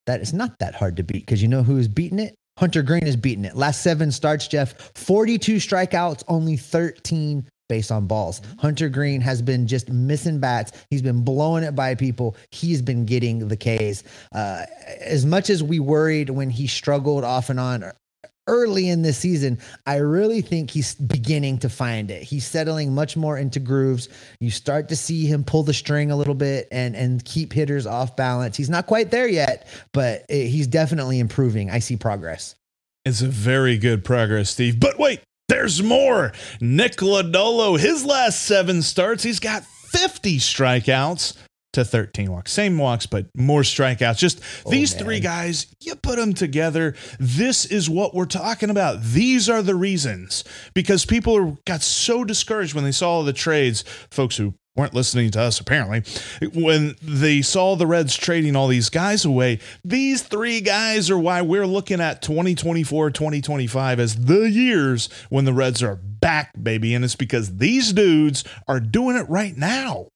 that 0.06 0.20
is 0.20 0.32
not 0.32 0.58
that 0.58 0.74
hard 0.74 0.96
to 0.96 1.02
beat 1.02 1.26
because 1.26 1.42
you 1.42 1.48
know 1.48 1.62
who's 1.62 1.88
beating 1.88 2.18
it? 2.18 2.34
Hunter 2.58 2.82
Greene 2.82 3.06
is 3.06 3.14
beating 3.16 3.44
it. 3.44 3.54
Last 3.54 3.82
seven 3.82 4.10
starts, 4.10 4.48
Jeff, 4.48 4.90
42 4.96 5.56
strikeouts, 5.56 6.24
only 6.26 6.56
13 6.56 7.48
base 7.68 7.92
on 7.92 8.08
balls. 8.08 8.42
Hunter 8.58 8.88
Greene 8.88 9.20
has 9.20 9.40
been 9.40 9.68
just 9.68 9.90
missing 9.90 10.40
bats. 10.40 10.72
He's 10.90 11.02
been 11.02 11.22
blowing 11.22 11.62
it 11.62 11.76
by 11.76 11.94
people. 11.94 12.34
He's 12.50 12.82
been 12.82 13.04
getting 13.04 13.46
the 13.46 13.56
Ks. 13.56 14.02
Uh, 14.32 14.64
as 15.00 15.24
much 15.24 15.50
as 15.50 15.62
we 15.62 15.78
worried 15.78 16.30
when 16.30 16.50
he 16.50 16.66
struggled 16.66 17.22
off 17.22 17.48
and 17.48 17.60
on 17.60 17.84
early 18.48 18.88
in 18.88 19.02
this 19.02 19.18
season, 19.18 19.58
I 19.86 19.96
really 19.96 20.40
think 20.40 20.70
he's 20.70 20.94
beginning 20.94 21.58
to 21.58 21.68
find 21.68 22.10
it. 22.10 22.22
He's 22.22 22.46
settling 22.46 22.94
much 22.94 23.16
more 23.16 23.38
into 23.38 23.60
grooves. 23.60 24.08
You 24.40 24.50
start 24.50 24.88
to 24.88 24.96
see 24.96 25.26
him 25.26 25.44
pull 25.44 25.62
the 25.62 25.74
string 25.74 26.10
a 26.10 26.16
little 26.16 26.34
bit 26.34 26.66
and 26.72 26.96
and 26.96 27.24
keep 27.24 27.52
hitters 27.52 27.86
off 27.86 28.16
balance. 28.16 28.56
He's 28.56 28.70
not 28.70 28.86
quite 28.86 29.10
there 29.10 29.28
yet, 29.28 29.68
but 29.92 30.24
it, 30.28 30.48
he's 30.48 30.66
definitely 30.66 31.20
improving. 31.20 31.70
I 31.70 31.78
see 31.78 31.96
progress. 31.96 32.56
It's 33.04 33.22
a 33.22 33.28
very 33.28 33.78
good 33.78 34.04
progress, 34.04 34.50
Steve. 34.50 34.80
But 34.80 34.98
wait, 34.98 35.20
there's 35.48 35.82
more. 35.82 36.32
Nick 36.60 36.96
Lodolo, 36.96 37.78
his 37.78 38.04
last 38.04 38.42
seven 38.42 38.82
starts, 38.82 39.22
he's 39.22 39.40
got 39.40 39.64
50 39.64 40.38
strikeouts 40.38 41.36
to 41.78 41.84
13 41.84 42.30
walks. 42.30 42.52
Same 42.52 42.76
walks, 42.76 43.06
but 43.06 43.26
more 43.34 43.62
strikeouts. 43.62 44.18
Just 44.18 44.40
oh, 44.66 44.70
these 44.70 44.94
man. 44.94 45.04
three 45.04 45.20
guys, 45.20 45.66
you 45.80 45.94
put 45.94 46.16
them 46.16 46.34
together. 46.34 46.94
This 47.18 47.64
is 47.64 47.88
what 47.88 48.14
we're 48.14 48.26
talking 48.26 48.70
about. 48.70 49.02
These 49.02 49.48
are 49.48 49.62
the 49.62 49.74
reasons 49.74 50.44
because 50.74 51.06
people 51.06 51.58
got 51.64 51.82
so 51.82 52.24
discouraged 52.24 52.74
when 52.74 52.84
they 52.84 52.92
saw 52.92 53.22
the 53.22 53.32
trades, 53.32 53.84
folks 54.10 54.36
who 54.36 54.54
weren't 54.76 54.94
listening 54.94 55.28
to 55.28 55.40
us 55.40 55.58
apparently 55.58 56.04
when 56.54 56.94
they 57.02 57.42
saw 57.42 57.74
the 57.74 57.86
reds 57.86 58.16
trading 58.16 58.54
all 58.54 58.68
these 58.68 58.88
guys 58.88 59.24
away 59.24 59.58
these 59.84 60.22
three 60.22 60.60
guys 60.60 61.10
are 61.10 61.18
why 61.18 61.42
we're 61.42 61.66
looking 61.66 62.00
at 62.00 62.22
2024 62.22 63.10
2025 63.10 63.98
as 63.98 64.14
the 64.14 64.48
years 64.48 65.08
when 65.30 65.44
the 65.44 65.52
reds 65.52 65.82
are 65.82 65.96
back 65.96 66.52
baby 66.62 66.94
and 66.94 67.04
it's 67.04 67.16
because 67.16 67.56
these 67.56 67.92
dudes 67.92 68.44
are 68.68 68.78
doing 68.78 69.16
it 69.16 69.28
right 69.28 69.56
now 69.56 70.06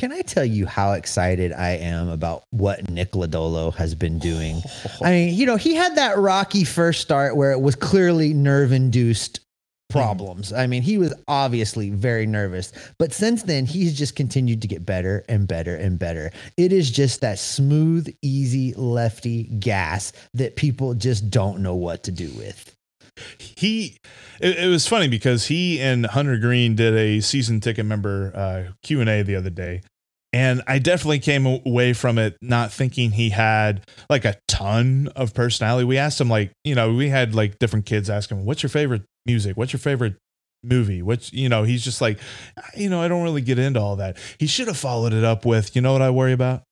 can 0.00 0.12
I 0.12 0.22
tell 0.22 0.46
you 0.46 0.64
how 0.64 0.92
excited 0.92 1.52
I 1.52 1.72
am 1.72 2.08
about 2.08 2.44
what 2.48 2.88
Nick 2.88 3.10
Lodolo 3.10 3.74
has 3.74 3.94
been 3.94 4.18
doing? 4.18 4.62
I 5.02 5.10
mean, 5.10 5.34
you 5.34 5.44
know, 5.44 5.56
he 5.56 5.74
had 5.74 5.96
that 5.96 6.16
rocky 6.16 6.64
first 6.64 7.02
start 7.02 7.36
where 7.36 7.52
it 7.52 7.60
was 7.60 7.74
clearly 7.74 8.32
nerve 8.32 8.72
induced 8.72 9.40
problems. 9.90 10.54
I 10.54 10.68
mean, 10.68 10.80
he 10.80 10.96
was 10.96 11.12
obviously 11.28 11.90
very 11.90 12.24
nervous, 12.24 12.72
but 12.96 13.12
since 13.12 13.42
then, 13.42 13.66
he's 13.66 13.98
just 13.98 14.16
continued 14.16 14.62
to 14.62 14.68
get 14.68 14.86
better 14.86 15.22
and 15.28 15.46
better 15.46 15.76
and 15.76 15.98
better. 15.98 16.32
It 16.56 16.72
is 16.72 16.90
just 16.90 17.20
that 17.20 17.38
smooth, 17.38 18.08
easy 18.22 18.72
lefty 18.72 19.42
gas 19.58 20.14
that 20.32 20.56
people 20.56 20.94
just 20.94 21.28
don't 21.28 21.60
know 21.60 21.74
what 21.74 22.04
to 22.04 22.10
do 22.10 22.30
with 22.38 22.74
he 23.38 23.98
it, 24.40 24.58
it, 24.58 24.68
was 24.68 24.86
funny 24.86 25.08
because 25.08 25.46
he 25.46 25.80
and 25.80 26.06
hunter 26.06 26.36
Greene 26.38 26.74
did 26.74 26.94
a 26.94 27.20
season 27.20 27.60
ticket 27.60 27.86
member 27.86 28.32
uh, 28.34 28.72
q&a 28.82 29.22
the 29.22 29.36
other 29.36 29.50
day 29.50 29.82
and 30.32 30.62
i 30.66 30.78
definitely 30.78 31.18
came 31.18 31.46
away 31.46 31.92
from 31.92 32.18
it 32.18 32.36
not 32.40 32.72
thinking 32.72 33.10
he 33.10 33.30
had 33.30 33.84
like 34.08 34.24
a 34.24 34.36
ton 34.48 35.08
of 35.16 35.32
personality. 35.34 35.84
We 35.84 35.96
asked 35.96 36.20
him 36.20 36.28
like 36.28 36.52
you 36.64 36.74
know 36.74 36.92
we 36.92 37.08
had 37.08 37.34
like 37.34 37.58
different 37.58 37.86
kids 37.86 38.10
asking 38.10 38.38
him 38.38 38.44
what's 38.44 38.62
your 38.62 38.70
favorite 38.70 39.02
music? 39.26 39.56
What's 39.56 39.72
your 39.72 39.80
favorite 39.80 40.16
movie? 40.62 41.02
Which 41.02 41.32
you 41.32 41.48
know 41.48 41.62
he's 41.62 41.82
just 41.82 42.00
like 42.00 42.18
ah, 42.58 42.68
you 42.76 42.90
know 42.90 43.00
i 43.00 43.08
don't 43.08 43.22
really 43.22 43.40
get 43.40 43.58
into 43.58 43.80
all 43.80 43.96
that. 43.96 44.16
He 44.38 44.46
should 44.46 44.68
have 44.68 44.76
followed 44.76 45.12
it 45.12 45.24
up 45.24 45.46
with 45.46 45.74
you 45.74 45.82
know 45.82 45.92
what 45.92 46.02
i 46.02 46.10
worry 46.10 46.32
about? 46.32 46.62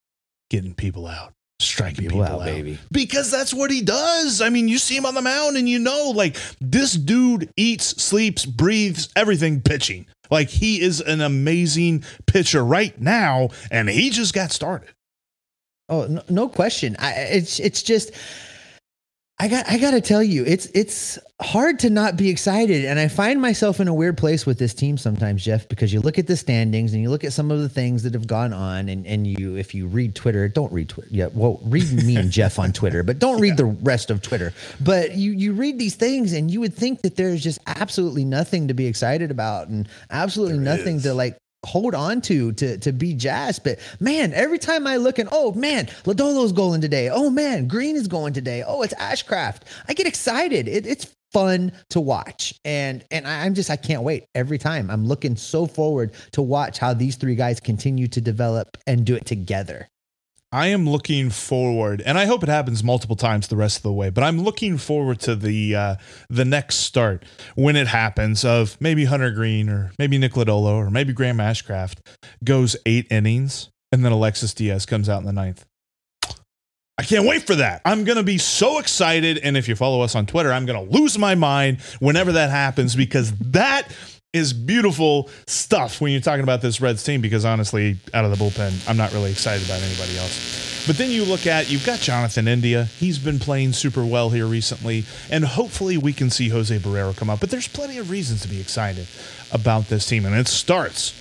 Getting 0.51 0.75
people 0.75 1.07
out. 1.07 1.33
Striking 1.61 2.05
people, 2.05 2.19
people 2.19 2.23
out, 2.23 2.41
out, 2.41 2.45
baby. 2.45 2.79
Because 2.93 3.33
that's 3.33 3.53
what 3.53 3.71
he 3.71 3.83
does. 3.83 4.41
I 4.41 4.49
mean, 4.49 4.69
you 4.69 4.79
see 4.79 4.97
him 4.97 5.05
on 5.05 5.15
the 5.15 5.23
mound 5.23 5.57
and 5.57 5.69
you 5.69 5.81
know, 5.81 6.13
like, 6.15 6.37
this 6.61 6.93
dude 6.93 7.51
eats, 7.57 8.01
sleeps, 8.01 8.47
breathes 8.47 9.09
everything 9.17 9.61
pitching. 9.61 10.07
Like, 10.31 10.49
he 10.49 10.81
is 10.81 11.01
an 11.01 11.21
amazing 11.21 12.05
pitcher 12.27 12.65
right 12.65 12.99
now, 13.01 13.51
and 13.71 13.89
he 13.89 14.11
just 14.11 14.35
got 14.35 14.53
started. 14.53 14.89
Oh, 15.89 16.07
no, 16.07 16.23
no 16.29 16.49
question. 16.49 16.97
I, 16.99 17.13
it's 17.13 17.59
it's 17.59 17.83
just 17.83 18.13
I 19.41 19.47
got 19.47 19.71
I 19.71 19.79
got 19.79 19.93
to 19.93 20.01
tell 20.01 20.23
you, 20.23 20.45
it's 20.45 20.67
it's 20.75 21.17
hard 21.41 21.79
to 21.81 21.91
not 21.91 22.17
be 22.17 22.29
excited, 22.29 22.85
and 22.85 22.99
I 22.99 23.07
find 23.07 23.41
myself 23.41 23.79
in 23.79 23.87
a 23.87 23.95
weird 23.95 24.19
place 24.19 24.45
with 24.45 24.59
this 24.59 24.75
team 24.75 24.99
sometimes, 24.99 25.45
Jeff, 25.45 25.69
because 25.69 25.93
you 25.93 26.01
look 26.01 26.19
at 26.19 26.27
the 26.27 26.37
standings 26.37 26.93
and 26.93 27.01
you 27.01 27.09
look 27.09 27.23
at 27.23 27.33
some 27.33 27.53
of 27.53 27.61
the 27.61 27.69
things 27.69 28.03
that 28.03 28.15
have 28.15 28.27
gone 28.27 28.53
on, 28.53 28.89
and 28.89 29.07
and 29.07 29.29
you 29.29 29.55
if 29.55 29.77
you 29.77 29.87
read 29.87 30.17
Twitter, 30.17 30.49
don't 30.49 30.73
read 30.73 30.89
Twitter. 30.89 31.09
Yeah, 31.13 31.29
well, 31.33 31.61
read 31.63 31.89
me 31.93 32.17
and 32.17 32.33
Jeff 32.33 32.59
on 32.59 32.73
Twitter, 32.73 33.05
but 33.05 33.21
don't 33.21 33.41
read 33.41 33.51
yeah. 33.51 33.57
the 33.57 33.67
rest 33.67 34.11
of 34.11 34.23
Twitter. 34.23 34.53
But 34.81 35.15
you 35.15 35.31
you 35.31 35.53
read 35.53 35.79
these 35.79 35.95
things, 35.95 36.33
and 36.33 36.51
you 36.51 36.59
would 36.59 36.75
think 36.75 37.03
that 37.03 37.15
there's 37.15 37.41
just 37.41 37.61
absolutely 37.67 38.25
nothing 38.25 38.67
to 38.67 38.75
be 38.75 38.87
excited 38.87 39.31
about, 39.31 39.69
and 39.69 39.89
absolutely 40.11 40.57
there 40.57 40.77
nothing 40.77 40.97
is. 40.97 41.05
to 41.05 41.15
like 41.15 41.39
hold 41.69 41.95
on 41.95 42.21
to 42.23 42.53
to 42.53 42.79
to 42.79 42.93
be 42.93 43.15
jazzed. 43.15 43.63
But 43.63 43.79
man, 44.01 44.33
every 44.33 44.59
time 44.59 44.87
I 44.87 44.97
look 44.97 45.19
and 45.19 45.29
oh 45.31 45.53
man, 45.53 45.87
Lodolo's 46.05 46.53
going 46.53 46.81
today. 46.81 47.09
Oh 47.11 47.31
man, 47.31 47.69
Greene 47.69 47.97
is 47.97 48.09
going 48.09 48.33
today. 48.33 48.65
Oh, 48.67 48.83
it's 48.83 48.95
Ashcraft. 48.95 49.63
I 49.89 49.95
get 49.95 50.07
excited. 50.07 50.67
It, 50.67 50.87
it's 50.87 51.15
fun 51.33 51.71
to 51.91 52.01
watch 52.01 52.55
and 52.65 53.05
and 53.11 53.27
i'm 53.27 53.53
just 53.53 53.69
i 53.69 53.77
can't 53.77 54.03
wait 54.03 54.25
every 54.35 54.57
time 54.57 54.91
i'm 54.91 55.05
looking 55.05 55.37
so 55.37 55.67
forward 55.67 56.11
to 56.33 56.41
watch 56.41 56.79
how 56.79 56.95
these 56.95 57.17
three 57.17 57.35
guys 57.35 57.61
continue 57.61 58.09
to 58.09 58.19
develop 58.19 58.79
and 58.87 59.05
do 59.05 59.15
it 59.15 59.27
together 59.27 59.87
I 60.51 60.69
am 60.69 60.89
looking 60.89 61.29
forward, 61.29 62.01
and 62.01 62.17
I 62.17 62.25
hope 62.25 62.43
it 62.43 62.49
happens 62.49 62.83
multiple 62.83 63.17
times 63.17 63.49
the 63.49 63.57
rest 63.57 63.79
of 63.79 63.83
the 63.83 63.93
way. 63.93 64.09
But 64.09 64.25
I'm 64.25 64.41
looking 64.41 64.79
forward 64.79 65.21
to 65.21 65.37
the 65.37 65.75
uh, 65.75 65.97
the 66.31 66.45
next 66.47 66.77
start 66.77 67.25
when 67.55 67.77
it 67.77 67.87
happens 67.87 68.47
of 68.47 68.81
maybe 68.81 69.05
Hunter 69.05 69.31
Greene 69.31 69.69
or 69.69 69.93
maybe 69.99 70.17
Nick 70.17 70.33
Lodolo 70.33 70.75
or 70.75 70.91
maybe 70.91 71.13
Graham 71.13 71.37
Ashcraft 71.37 71.99
goes 72.43 72.77
eight 72.87 73.07
innings, 73.11 73.69
and 73.93 74.03
then 74.05 74.13
Alexis 74.13 74.55
Diaz 74.55 74.87
comes 74.87 75.09
out 75.09 75.21
in 75.21 75.27
the 75.27 75.33
ninth. 75.33 75.67
I 76.97 77.05
can't 77.05 77.27
wait 77.27 77.47
for 77.47 77.55
that. 77.55 77.83
I'm 77.85 78.03
going 78.03 78.17
to 78.17 78.25
be 78.25 78.39
so 78.39 78.81
excited. 78.81 79.39
And 79.39 79.57
if 79.57 79.69
you 79.69 79.77
follow 79.77 80.01
us 80.01 80.17
on 80.17 80.27
Twitter, 80.27 80.53
I'm 80.53 80.67
going 80.67 80.89
to 80.89 80.99
lose 80.99 81.17
my 81.17 81.37
mind 81.37 81.79
whenever 82.01 82.33
that 82.33 82.51
happens 82.51 82.97
because 82.97 83.33
that 83.39 83.87
is 84.35 84.53
beautiful 84.53 85.31
stuff 85.47 86.03
when 86.03 86.13
you're 86.13 86.21
talking 86.21 86.43
about 86.43 86.61
this 86.61 86.83
Reds 86.83 87.03
team 87.03 87.23
because 87.23 87.47
honestly, 87.47 87.97
out 88.13 88.27
of 88.27 88.31
the 88.31 88.37
bullpen, 88.37 88.87
I'm 88.89 88.99
not 88.99 89.13
really 89.15 89.31
excited 89.31 89.67
about 89.67 89.81
anybody 89.81 90.19
else. 90.19 90.87
But 90.87 90.99
then 90.99 91.11
you 91.11 91.25
look 91.25 91.47
at 91.47 91.71
you've 91.71 91.87
got 91.87 91.99
Jonathan 91.99 92.47
India. 92.47 92.85
He's 92.85 93.19
been 93.19 93.39
playing 93.39 93.73
super 93.73 94.05
well 94.05 94.29
here 94.29 94.47
recently, 94.47 95.05
and 95.31 95.45
hopefully 95.45 95.97
we 95.97 96.13
can 96.13 96.29
see 96.29 96.51
Jose 96.51 96.79
Barrero 96.79 97.17
come 97.17 97.31
up. 97.31 97.41
But 97.41 97.49
there's 97.51 97.69
plenty 97.69 97.97
of 97.97 98.11
reasons 98.11 98.43
to 98.43 98.49
be 98.49 98.61
excited 98.61 99.07
about 99.51 99.89
this 99.89 100.07
team, 100.07 100.27
and 100.27 100.35
it 100.35 100.49
starts 100.49 101.15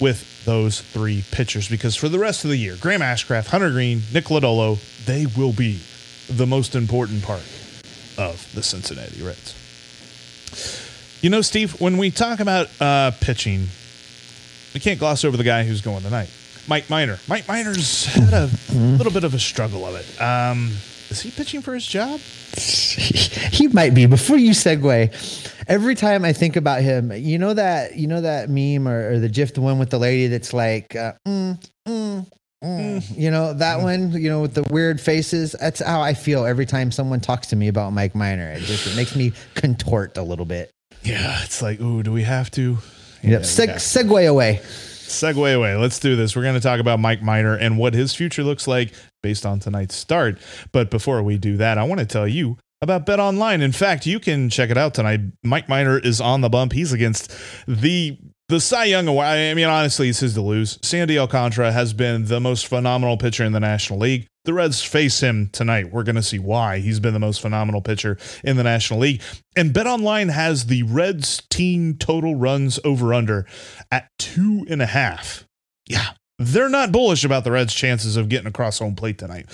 with 0.00 0.44
those 0.46 0.80
three 0.80 1.24
pitchers 1.30 1.68
because 1.68 1.94
for 1.94 2.08
the 2.08 2.18
rest 2.18 2.44
of 2.44 2.50
the 2.50 2.56
year, 2.56 2.76
Graham 2.80 3.00
Ashcraft, 3.02 3.48
Hunter 3.48 3.70
Greene, 3.70 4.00
Nick 4.14 4.26
Lodolo, 4.26 4.78
they 5.04 5.26
will 5.26 5.52
be 5.52 5.80
the 6.28 6.46
most 6.46 6.74
important 6.74 7.22
part 7.22 7.44
of 8.16 8.50
the 8.54 8.62
Cincinnati 8.62 9.22
Reds. 9.22 10.85
You 11.22 11.30
know, 11.30 11.40
Steve, 11.40 11.80
when 11.80 11.96
we 11.96 12.10
talk 12.10 12.40
about 12.40 12.68
uh, 12.80 13.10
pitching, 13.20 13.66
we 14.74 14.80
can't 14.80 14.98
gloss 14.98 15.24
over 15.24 15.36
the 15.36 15.44
guy 15.44 15.64
who's 15.64 15.80
going 15.80 16.02
tonight, 16.02 16.30
Mike 16.68 16.90
Minor. 16.90 17.18
Mike 17.26 17.48
Minor's 17.48 18.04
had 18.04 18.32
a 18.34 18.50
little 18.74 19.12
bit 19.12 19.24
of 19.24 19.32
a 19.32 19.38
struggle 19.38 19.86
of 19.86 19.94
it. 19.94 20.20
Um, 20.20 20.72
is 21.08 21.22
he 21.22 21.30
pitching 21.30 21.62
for 21.62 21.72
his 21.72 21.86
job? 21.86 22.20
he 22.58 23.68
might 23.68 23.94
be. 23.94 24.06
Before 24.06 24.36
you 24.36 24.50
segue, 24.50 25.64
every 25.66 25.94
time 25.94 26.24
I 26.24 26.34
think 26.34 26.56
about 26.56 26.82
him, 26.82 27.10
you 27.12 27.38
know 27.38 27.54
that 27.54 27.96
you 27.96 28.08
know 28.08 28.20
that 28.20 28.50
meme 28.50 28.86
or, 28.86 29.12
or 29.12 29.18
the 29.18 29.30
GIF, 29.30 29.54
the 29.54 29.62
one 29.62 29.78
with 29.78 29.90
the 29.90 29.98
lady 29.98 30.26
that's 30.26 30.52
like, 30.52 30.94
uh, 30.94 31.12
mm, 31.26 31.58
mm, 31.88 32.26
mm. 32.62 33.16
you 33.16 33.30
know 33.30 33.54
that 33.54 33.80
one, 33.80 34.12
you 34.12 34.28
know 34.28 34.42
with 34.42 34.54
the 34.54 34.64
weird 34.70 35.00
faces. 35.00 35.56
That's 35.58 35.80
how 35.80 36.02
I 36.02 36.12
feel 36.12 36.44
every 36.44 36.66
time 36.66 36.90
someone 36.90 37.20
talks 37.20 37.46
to 37.48 37.56
me 37.56 37.68
about 37.68 37.94
Mike 37.94 38.14
Minor. 38.14 38.50
It 38.52 38.60
just 38.60 38.86
it 38.86 38.96
makes 38.96 39.16
me 39.16 39.32
contort 39.54 40.18
a 40.18 40.22
little 40.22 40.44
bit. 40.44 40.70
Yeah, 41.06 41.42
it's 41.44 41.62
like, 41.62 41.80
ooh, 41.80 42.02
do 42.02 42.12
we 42.12 42.22
have 42.22 42.50
to? 42.52 42.78
Yep. 43.22 43.22
Yeah, 43.22 43.38
Seg- 43.38 43.66
yeah. 43.68 43.74
segue 43.76 44.28
away. 44.28 44.60
segue 44.62 45.54
away. 45.56 45.76
Let's 45.76 45.98
do 46.00 46.16
this. 46.16 46.34
We're 46.34 46.42
going 46.42 46.54
to 46.54 46.60
talk 46.60 46.80
about 46.80 46.98
Mike 47.00 47.22
Minor 47.22 47.54
and 47.54 47.78
what 47.78 47.94
his 47.94 48.14
future 48.14 48.42
looks 48.42 48.66
like 48.66 48.92
based 49.22 49.46
on 49.46 49.60
tonight's 49.60 49.94
start. 49.94 50.38
But 50.72 50.90
before 50.90 51.22
we 51.22 51.38
do 51.38 51.56
that, 51.58 51.78
I 51.78 51.84
want 51.84 52.00
to 52.00 52.06
tell 52.06 52.26
you 52.26 52.58
about 52.82 53.06
Bet 53.06 53.20
Online. 53.20 53.62
In 53.62 53.72
fact, 53.72 54.04
you 54.06 54.20
can 54.20 54.50
check 54.50 54.68
it 54.70 54.76
out 54.76 54.94
tonight. 54.94 55.20
Mike 55.42 55.68
Minor 55.68 55.98
is 55.98 56.20
on 56.20 56.40
the 56.40 56.48
bump. 56.50 56.72
He's 56.72 56.92
against 56.92 57.32
the 57.66 58.18
the 58.48 58.60
Cy 58.60 58.84
Young 58.84 59.08
Award. 59.08 59.26
I 59.26 59.54
mean, 59.54 59.66
honestly, 59.66 60.08
it's 60.08 60.20
his 60.20 60.34
to 60.34 60.40
lose. 60.40 60.78
Sandy 60.82 61.18
Alcantara 61.18 61.72
has 61.72 61.92
been 61.92 62.26
the 62.26 62.40
most 62.40 62.66
phenomenal 62.66 63.16
pitcher 63.16 63.44
in 63.44 63.52
the 63.52 63.60
National 63.60 63.98
League. 63.98 64.26
The 64.44 64.54
Reds 64.54 64.82
face 64.82 65.20
him 65.20 65.48
tonight. 65.52 65.92
We're 65.92 66.04
going 66.04 66.16
to 66.16 66.22
see 66.22 66.38
why 66.38 66.78
he's 66.78 67.00
been 67.00 67.14
the 67.14 67.18
most 67.18 67.40
phenomenal 67.40 67.82
pitcher 67.82 68.16
in 68.44 68.56
the 68.56 68.62
National 68.62 69.00
League. 69.00 69.20
And 69.56 69.72
Bet 69.72 69.88
Online 69.88 70.28
has 70.28 70.66
the 70.66 70.84
Reds 70.84 71.42
team 71.50 71.96
total 71.96 72.36
runs 72.36 72.78
over 72.84 73.12
under 73.12 73.46
at 73.90 74.08
two 74.18 74.64
and 74.70 74.80
a 74.80 74.86
half. 74.86 75.44
Yeah, 75.88 76.10
they're 76.38 76.68
not 76.68 76.92
bullish 76.92 77.24
about 77.24 77.42
the 77.42 77.50
Reds' 77.50 77.74
chances 77.74 78.16
of 78.16 78.28
getting 78.28 78.46
across 78.46 78.78
home 78.78 78.94
plate 78.94 79.18
tonight. 79.18 79.46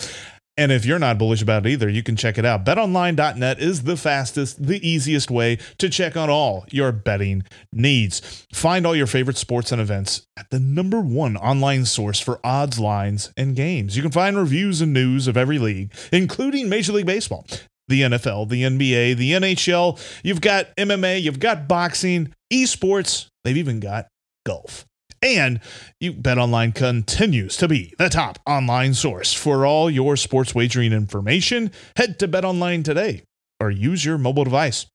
And 0.58 0.70
if 0.70 0.84
you're 0.84 0.98
not 0.98 1.16
bullish 1.16 1.40
about 1.40 1.64
it 1.64 1.70
either, 1.70 1.88
you 1.88 2.02
can 2.02 2.14
check 2.14 2.36
it 2.36 2.44
out. 2.44 2.64
BetOnline.net 2.64 3.58
is 3.58 3.84
the 3.84 3.96
fastest, 3.96 4.62
the 4.62 4.86
easiest 4.86 5.30
way 5.30 5.58
to 5.78 5.88
check 5.88 6.14
on 6.14 6.28
all 6.28 6.66
your 6.70 6.92
betting 6.92 7.44
needs. 7.72 8.46
Find 8.52 8.86
all 8.86 8.94
your 8.94 9.06
favorite 9.06 9.38
sports 9.38 9.72
and 9.72 9.80
events 9.80 10.26
at 10.36 10.50
the 10.50 10.60
number 10.60 11.00
one 11.00 11.38
online 11.38 11.86
source 11.86 12.20
for 12.20 12.38
odds, 12.44 12.78
lines, 12.78 13.32
and 13.34 13.56
games. 13.56 13.96
You 13.96 14.02
can 14.02 14.10
find 14.10 14.36
reviews 14.36 14.82
and 14.82 14.92
news 14.92 15.26
of 15.26 15.38
every 15.38 15.58
league, 15.58 15.94
including 16.12 16.68
Major 16.68 16.92
League 16.92 17.06
Baseball, 17.06 17.46
the 17.88 18.02
NFL, 18.02 18.50
the 18.50 18.62
NBA, 18.62 19.16
the 19.16 19.32
NHL. 19.32 19.98
You've 20.22 20.42
got 20.42 20.76
MMA, 20.76 21.22
you've 21.22 21.40
got 21.40 21.66
boxing, 21.66 22.34
esports, 22.52 23.28
they've 23.42 23.56
even 23.56 23.80
got 23.80 24.08
golf. 24.44 24.84
And 25.22 25.60
you 26.00 26.12
Bet 26.12 26.36
Online 26.36 26.72
continues 26.72 27.56
to 27.58 27.68
be 27.68 27.94
the 27.96 28.08
top 28.08 28.40
online 28.44 28.92
source 28.92 29.32
for 29.32 29.64
all 29.64 29.88
your 29.88 30.16
sports 30.16 30.54
wagering 30.54 30.92
information. 30.92 31.70
Head 31.96 32.18
to 32.18 32.28
Bet 32.28 32.44
Online 32.44 32.82
today 32.82 33.22
or 33.60 33.70
use 33.70 34.04
your 34.04 34.18
mobile 34.18 34.44
device 34.44 34.86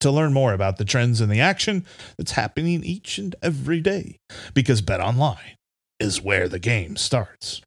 to 0.00 0.12
learn 0.12 0.32
more 0.32 0.52
about 0.52 0.76
the 0.76 0.84
trends 0.84 1.20
and 1.20 1.30
the 1.30 1.40
action 1.40 1.84
that's 2.16 2.32
happening 2.32 2.84
each 2.84 3.18
and 3.18 3.34
every 3.42 3.80
day 3.80 4.16
because 4.54 4.80
Bet 4.80 5.00
Online 5.00 5.56
is 5.98 6.22
where 6.22 6.48
the 6.48 6.60
game 6.60 6.96
starts. 6.96 7.60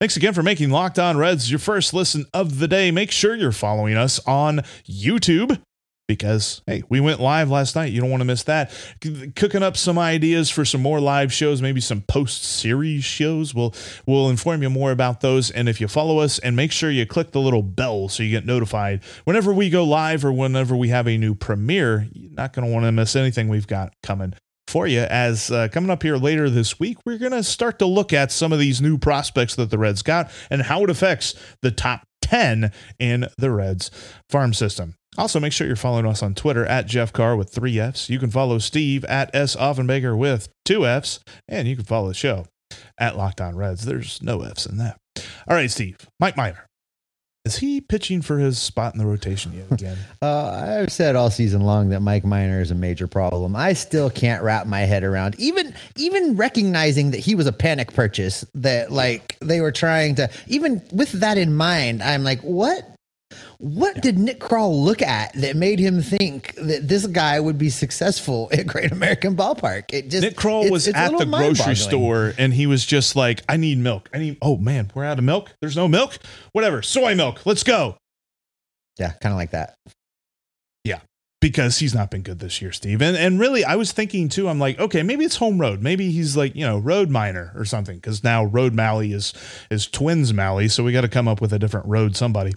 Thanks 0.00 0.16
again 0.16 0.32
for 0.32 0.42
making 0.42 0.70
Locked 0.70 0.98
On 0.98 1.16
Reds 1.16 1.50
your 1.50 1.58
first 1.58 1.92
listen 1.92 2.26
of 2.32 2.60
the 2.60 2.68
day. 2.68 2.90
Make 2.90 3.10
sure 3.10 3.34
you're 3.34 3.52
following 3.52 3.96
us 3.96 4.20
on 4.26 4.60
YouTube 4.88 5.60
because 6.06 6.62
hey, 6.66 6.82
we 6.88 7.00
went 7.00 7.20
live 7.20 7.50
last 7.50 7.74
night. 7.76 7.92
You 7.92 8.00
don't 8.00 8.10
want 8.10 8.20
to 8.20 8.26
miss 8.26 8.44
that. 8.44 8.70
C- 9.02 9.32
cooking 9.34 9.62
up 9.62 9.76
some 9.76 9.98
ideas 9.98 10.50
for 10.50 10.64
some 10.64 10.82
more 10.82 11.00
live 11.00 11.32
shows, 11.32 11.60
maybe 11.60 11.80
some 11.80 12.02
post 12.02 12.44
series 12.44 13.04
shows. 13.04 13.54
We'll 13.54 13.74
we'll 14.06 14.28
inform 14.30 14.62
you 14.62 14.70
more 14.70 14.90
about 14.90 15.20
those. 15.20 15.50
And 15.50 15.68
if 15.68 15.80
you 15.80 15.88
follow 15.88 16.18
us, 16.18 16.38
and 16.38 16.56
make 16.56 16.72
sure 16.72 16.90
you 16.90 17.06
click 17.06 17.32
the 17.32 17.40
little 17.40 17.62
bell 17.62 18.08
so 18.08 18.22
you 18.22 18.30
get 18.30 18.46
notified 18.46 19.02
whenever 19.24 19.52
we 19.52 19.70
go 19.70 19.84
live 19.84 20.24
or 20.24 20.32
whenever 20.32 20.76
we 20.76 20.88
have 20.88 21.06
a 21.06 21.16
new 21.16 21.34
premiere. 21.34 22.08
You're 22.12 22.32
not 22.32 22.52
going 22.52 22.66
to 22.66 22.72
want 22.72 22.84
to 22.86 22.92
miss 22.92 23.16
anything 23.16 23.48
we've 23.48 23.66
got 23.66 23.94
coming 24.02 24.34
for 24.68 24.86
you. 24.86 25.00
As 25.00 25.50
uh, 25.50 25.68
coming 25.68 25.90
up 25.90 26.02
here 26.02 26.16
later 26.16 26.50
this 26.50 26.78
week, 26.78 26.98
we're 27.04 27.18
going 27.18 27.32
to 27.32 27.42
start 27.42 27.78
to 27.78 27.86
look 27.86 28.12
at 28.12 28.32
some 28.32 28.52
of 28.52 28.58
these 28.58 28.80
new 28.80 28.98
prospects 28.98 29.54
that 29.56 29.70
the 29.70 29.78
Reds 29.78 30.02
got 30.02 30.30
and 30.50 30.62
how 30.62 30.84
it 30.84 30.90
affects 30.90 31.34
the 31.62 31.70
top 31.70 32.06
10 32.22 32.72
in 32.98 33.28
the 33.38 33.50
Reds 33.50 33.90
farm 34.28 34.52
system. 34.52 34.94
Also, 35.18 35.40
make 35.40 35.52
sure 35.52 35.66
you're 35.66 35.76
following 35.76 36.06
us 36.06 36.22
on 36.22 36.34
Twitter 36.34 36.66
at 36.66 36.86
Jeff 36.86 37.12
Carr 37.12 37.36
with 37.36 37.50
three 37.50 37.78
F's. 37.78 38.10
You 38.10 38.18
can 38.18 38.30
follow 38.30 38.58
Steve 38.58 39.04
at 39.06 39.34
S. 39.34 39.56
Offenbaker 39.56 40.16
with 40.16 40.48
two 40.64 40.86
F's, 40.86 41.20
and 41.48 41.66
you 41.66 41.76
can 41.76 41.84
follow 41.84 42.08
the 42.08 42.14
show 42.14 42.46
at 42.98 43.16
Locked 43.16 43.40
On 43.40 43.56
Reds. 43.56 43.84
There's 43.84 44.22
no 44.22 44.42
F's 44.42 44.66
in 44.66 44.76
that. 44.78 44.98
All 45.48 45.56
right, 45.56 45.70
Steve. 45.70 45.96
Mike 46.20 46.36
Minor. 46.36 46.66
Is 47.46 47.58
he 47.58 47.80
pitching 47.80 48.22
for 48.22 48.38
his 48.40 48.58
spot 48.58 48.92
in 48.92 48.98
the 48.98 49.06
rotation 49.06 49.52
yet 49.52 49.70
again? 49.70 49.96
Uh, 50.22 50.80
I've 50.82 50.92
said 50.92 51.14
all 51.14 51.30
season 51.30 51.60
long 51.60 51.90
that 51.90 52.00
Mike 52.00 52.24
Minor 52.24 52.60
is 52.60 52.72
a 52.72 52.74
major 52.74 53.06
problem. 53.06 53.54
I 53.54 53.74
still 53.74 54.10
can't 54.10 54.42
wrap 54.42 54.66
my 54.66 54.80
head 54.80 55.04
around 55.04 55.36
even 55.38 55.72
even 55.96 56.34
recognizing 56.34 57.12
that 57.12 57.20
he 57.20 57.36
was 57.36 57.46
a 57.46 57.52
panic 57.52 57.92
purchase. 57.92 58.44
That 58.54 58.90
like 58.90 59.36
they 59.40 59.60
were 59.60 59.70
trying 59.70 60.16
to 60.16 60.28
even 60.48 60.82
with 60.90 61.12
that 61.12 61.38
in 61.38 61.54
mind, 61.54 62.02
I'm 62.02 62.24
like, 62.24 62.40
what? 62.40 62.95
What 63.58 64.02
did 64.02 64.18
Nick 64.18 64.38
Krall 64.38 64.84
look 64.84 65.00
at 65.00 65.32
that 65.34 65.56
made 65.56 65.78
him 65.78 66.02
think 66.02 66.54
that 66.56 66.88
this 66.88 67.06
guy 67.06 67.40
would 67.40 67.56
be 67.56 67.70
successful 67.70 68.48
at 68.52 68.66
Great 68.66 68.92
American 68.92 69.34
Ballpark? 69.34 69.84
It 69.92 70.10
just 70.10 70.22
Nick 70.22 70.36
Krall 70.36 70.70
was 70.70 70.86
it's 70.86 70.96
at 70.96 71.16
the 71.16 71.24
grocery 71.24 71.76
store 71.76 72.34
and 72.38 72.52
he 72.52 72.66
was 72.66 72.84
just 72.84 73.16
like, 73.16 73.42
I 73.48 73.56
need 73.56 73.78
milk. 73.78 74.10
I 74.12 74.18
need, 74.18 74.36
oh 74.42 74.58
man, 74.58 74.90
we're 74.94 75.04
out 75.04 75.18
of 75.18 75.24
milk. 75.24 75.54
There's 75.60 75.76
no 75.76 75.88
milk. 75.88 76.18
Whatever. 76.52 76.82
Soy 76.82 77.14
milk. 77.14 77.46
Let's 77.46 77.62
go. 77.62 77.96
Yeah, 78.98 79.12
kind 79.20 79.32
of 79.32 79.36
like 79.36 79.50
that. 79.50 79.74
Yeah, 80.84 81.00
because 81.40 81.78
he's 81.78 81.94
not 81.94 82.10
been 82.10 82.22
good 82.22 82.38
this 82.38 82.62
year, 82.62 82.72
Steve. 82.72 83.02
And 83.02 83.16
and 83.16 83.38
really, 83.38 83.64
I 83.64 83.76
was 83.76 83.92
thinking 83.92 84.28
too. 84.28 84.48
I'm 84.48 84.58
like, 84.58 84.78
okay, 84.78 85.02
maybe 85.02 85.24
it's 85.24 85.36
home 85.36 85.60
road. 85.60 85.82
Maybe 85.82 86.10
he's 86.10 86.36
like 86.36 86.54
you 86.54 86.64
know 86.64 86.78
road 86.78 87.10
Minor 87.10 87.52
or 87.54 87.64
something. 87.64 87.96
Because 87.96 88.24
now 88.24 88.44
road 88.44 88.72
Mahle 88.72 89.12
is 89.12 89.34
is 89.70 89.86
twins 89.86 90.32
Mahle, 90.32 90.70
so 90.70 90.82
we 90.82 90.92
got 90.92 91.02
to 91.02 91.08
come 91.08 91.28
up 91.28 91.40
with 91.40 91.52
a 91.52 91.58
different 91.58 91.86
road 91.86 92.16
somebody. 92.16 92.52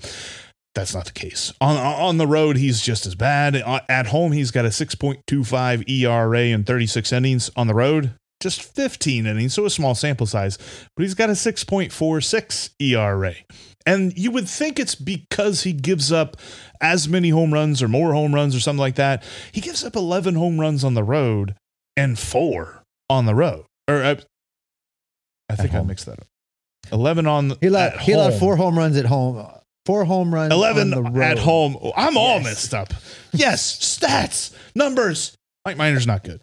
That's 0.75 0.93
not 0.93 1.05
the 1.05 1.12
case. 1.12 1.51
On 1.60 1.75
on 1.75 2.17
the 2.17 2.27
road, 2.27 2.58
he's 2.58 2.82
just 2.82 3.05
as 3.05 3.15
bad. 3.15 3.55
At 3.55 4.08
home, 4.08 4.32
he's 4.32 4.51
got 4.51 4.65
a 4.65 4.69
6.25 4.69 5.89
ERA 5.89 6.41
in 6.41 6.63
36 6.63 7.12
innings. 7.12 7.49
On 7.55 7.67
the 7.67 7.73
road, 7.73 8.13
just 8.39 8.63
15 8.63 9.25
innings, 9.25 9.53
so 9.53 9.65
a 9.65 9.69
small 9.69 9.95
sample 9.95 10.27
size. 10.27 10.58
But 10.95 11.03
he's 11.03 11.15
got 11.15 11.29
a 11.29 11.34
6.46 11.34 12.69
ERA. 12.79 13.36
And 13.86 14.15
you 14.17 14.32
would 14.32 14.47
think 14.47 14.79
it's 14.79 14.95
because 14.95 15.63
he 15.63 15.73
gives 15.73 16.12
up 16.12 16.38
as 16.79 17.10
many 17.10 17.29
home 17.29 17.53
runs 17.53 17.82
or 17.82 17.88
more 17.88 18.13
home 18.13 18.36
runs 18.36 18.55
or 18.55 18.60
something 18.60 18.79
like 18.79 18.95
that. 18.95 19.23
He 19.51 19.62
gives 19.62 19.84
up 19.84 19.95
11 19.95 20.36
home 20.36 20.60
runs 20.60 20.84
on 20.84 20.93
the 20.93 21.03
road 21.03 21.55
and 21.97 22.19
four 22.19 22.84
on 23.10 23.25
the 23.25 23.36
road. 23.36 23.65
Or 23.88 24.03
uh, 24.03 24.15
I 25.49 25.55
think 25.55 25.73
I 25.73 25.82
mixed 25.82 26.05
that 26.05 26.19
up. 26.19 26.27
11 26.91 27.27
on 27.27 27.58
He 27.62 27.67
allowed 27.67 27.93
at 27.93 27.99
he 28.01 28.12
allowed 28.13 28.34
four 28.36 28.55
home 28.55 28.77
runs 28.77 28.97
at 28.97 29.05
home. 29.05 29.45
Four 29.89 30.06
home 30.06 30.32
runs. 30.32 30.54
11 30.54 30.93
on 30.93 31.04
the 31.04 31.10
road. 31.10 31.23
at 31.23 31.39
home. 31.39 31.75
I'm 31.97 32.15
all 32.15 32.36
Yes. 32.36 32.43
messed 32.43 32.73
up. 32.75 32.93
Yes, 33.34 33.75
stats, 33.80 34.52
numbers. 34.75 35.36
Mike 35.65 35.78
Minor's 35.78 36.06
not 36.06 36.23
good. 36.23 36.39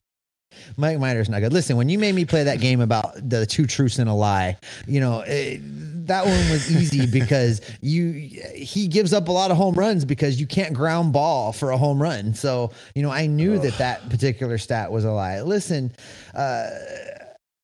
Mike 0.76 0.98
Minor's 0.98 1.28
not 1.28 1.40
good. 1.42 1.52
Listen, 1.52 1.76
when 1.76 1.88
you 1.88 1.96
made 1.96 2.16
me 2.16 2.24
play 2.24 2.42
that 2.42 2.58
game 2.58 2.80
about 2.80 3.12
the 3.30 3.46
two 3.46 3.64
truths 3.68 4.00
and 4.00 4.10
a 4.10 4.12
lie, 4.12 4.56
you 4.88 4.98
know 4.98 5.20
it, 5.24 5.60
that 6.08 6.24
one 6.26 6.50
was 6.50 6.68
easy 6.74 7.06
because 7.20 7.60
you 7.80 8.10
he 8.56 8.88
gives 8.88 9.12
up 9.12 9.28
a 9.28 9.32
lot 9.32 9.52
of 9.52 9.56
home 9.56 9.76
runs 9.76 10.04
because 10.04 10.40
you 10.40 10.46
can't 10.48 10.74
ground 10.74 11.12
ball 11.12 11.52
for 11.52 11.70
a 11.70 11.76
home 11.78 12.02
run. 12.02 12.34
So 12.34 12.72
you 12.96 13.02
know 13.02 13.12
I 13.12 13.28
knew 13.28 13.60
that 13.60 13.78
that 13.78 14.10
particular 14.10 14.58
stat 14.58 14.90
was 14.90 15.04
a 15.04 15.12
lie. 15.12 15.40
Listen, 15.42 15.92
uh, 16.34 16.68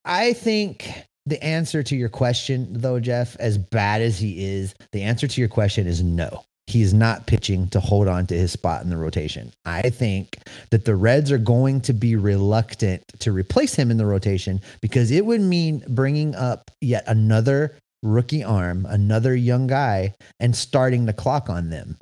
I 0.04 0.32
think. 0.34 0.88
The 1.26 1.42
answer 1.42 1.82
to 1.84 1.96
your 1.96 2.08
question, 2.08 2.68
though, 2.72 2.98
Jeff, 2.98 3.36
as 3.36 3.56
bad 3.56 4.02
as 4.02 4.18
he 4.18 4.44
is, 4.44 4.74
the 4.90 5.02
answer 5.02 5.28
to 5.28 5.40
your 5.40 5.48
question 5.48 5.86
is 5.86 6.02
no. 6.02 6.44
he's 6.66 6.94
not 6.94 7.26
pitching 7.26 7.68
to 7.68 7.80
hold 7.80 8.08
on 8.08 8.26
to 8.26 8.34
his 8.34 8.52
spot 8.52 8.82
in 8.82 8.90
the 8.90 8.96
rotation. 8.96 9.52
I 9.64 9.90
think 9.90 10.38
that 10.70 10.84
the 10.84 10.96
Reds 10.96 11.30
are 11.30 11.38
going 11.38 11.80
to 11.82 11.92
be 11.92 12.16
reluctant 12.16 13.02
to 13.20 13.32
replace 13.32 13.74
him 13.74 13.90
in 13.90 13.96
the 13.96 14.06
rotation 14.06 14.60
because 14.80 15.10
it 15.10 15.26
would 15.26 15.40
mean 15.40 15.84
bringing 15.88 16.34
up 16.34 16.70
yet 16.80 17.04
another 17.06 17.76
rookie 18.02 18.42
arm, 18.42 18.86
another 18.88 19.34
young 19.34 19.66
guy, 19.66 20.14
and 20.40 20.56
starting 20.56 21.04
the 21.04 21.12
clock 21.12 21.50
on 21.50 21.70
them. 21.70 21.96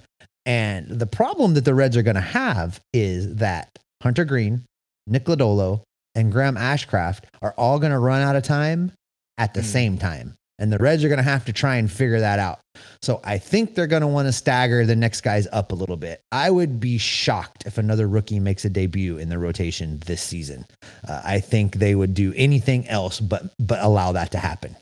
And 0.47 0.89
the 0.89 1.07
problem 1.07 1.55
that 1.55 1.65
the 1.65 1.75
Reds 1.75 1.97
are 1.97 2.03
going 2.03 2.15
to 2.15 2.21
have 2.21 2.81
is 2.93 3.37
that 3.37 3.79
Hunter 4.03 4.25
Greene, 4.25 4.65
Nick 5.07 5.25
Lodolo, 5.25 5.83
and 6.15 6.33
Graham 6.33 6.57
Ashcraft 6.57 7.25
are 7.43 7.55
all 7.57 7.79
going 7.79 7.93
to 7.93 7.99
run 7.99 8.23
out 8.23 8.37
of 8.37 8.43
time 8.43 8.93
at 9.41 9.55
the 9.55 9.61
Hmm. 9.63 9.67
same 9.67 9.99
time. 9.99 10.35
And 10.61 10.71
the 10.71 10.77
Reds 10.77 11.03
are 11.03 11.09
going 11.09 11.17
to 11.17 11.23
have 11.23 11.47
to 11.47 11.55
try 11.55 11.77
and 11.77 11.91
figure 11.91 12.21
that 12.21 12.39
out. 12.39 12.61
So 13.01 13.23
I 13.25 13.39
think 13.39 13.75
they're 13.75 13.87
going 13.87 14.03
to 14.03 14.07
want 14.07 14.29
to 14.29 14.33
stagger 14.33 14.85
the 14.85 14.95
next 14.95 15.23
guys 15.23 15.49
up 15.53 15.73
a 15.73 15.75
little 15.75 15.97
bit. 15.97 16.21
I 16.31 16.51
would 16.51 16.79
be 16.79 16.99
shocked 16.99 17.65
if 17.65 17.79
another 17.79 18.07
rookie 18.07 18.41
makes 18.41 18.67
a 18.67 18.69
debut 18.71 19.17
in 19.17 19.31
the 19.31 19.39
rotation 19.39 20.01
this 20.05 20.21
season. 20.21 20.67
Uh, 21.09 21.23
I 21.25 21.41
think 21.41 21.77
they 21.77 21.95
would 21.95 22.13
do 22.13 22.35
anything 22.37 22.87
else 22.89 23.21
but 23.21 23.45
but 23.59 23.79
allow 23.83 24.13
that 24.13 24.33
to 24.33 24.39
happen. 24.39 24.77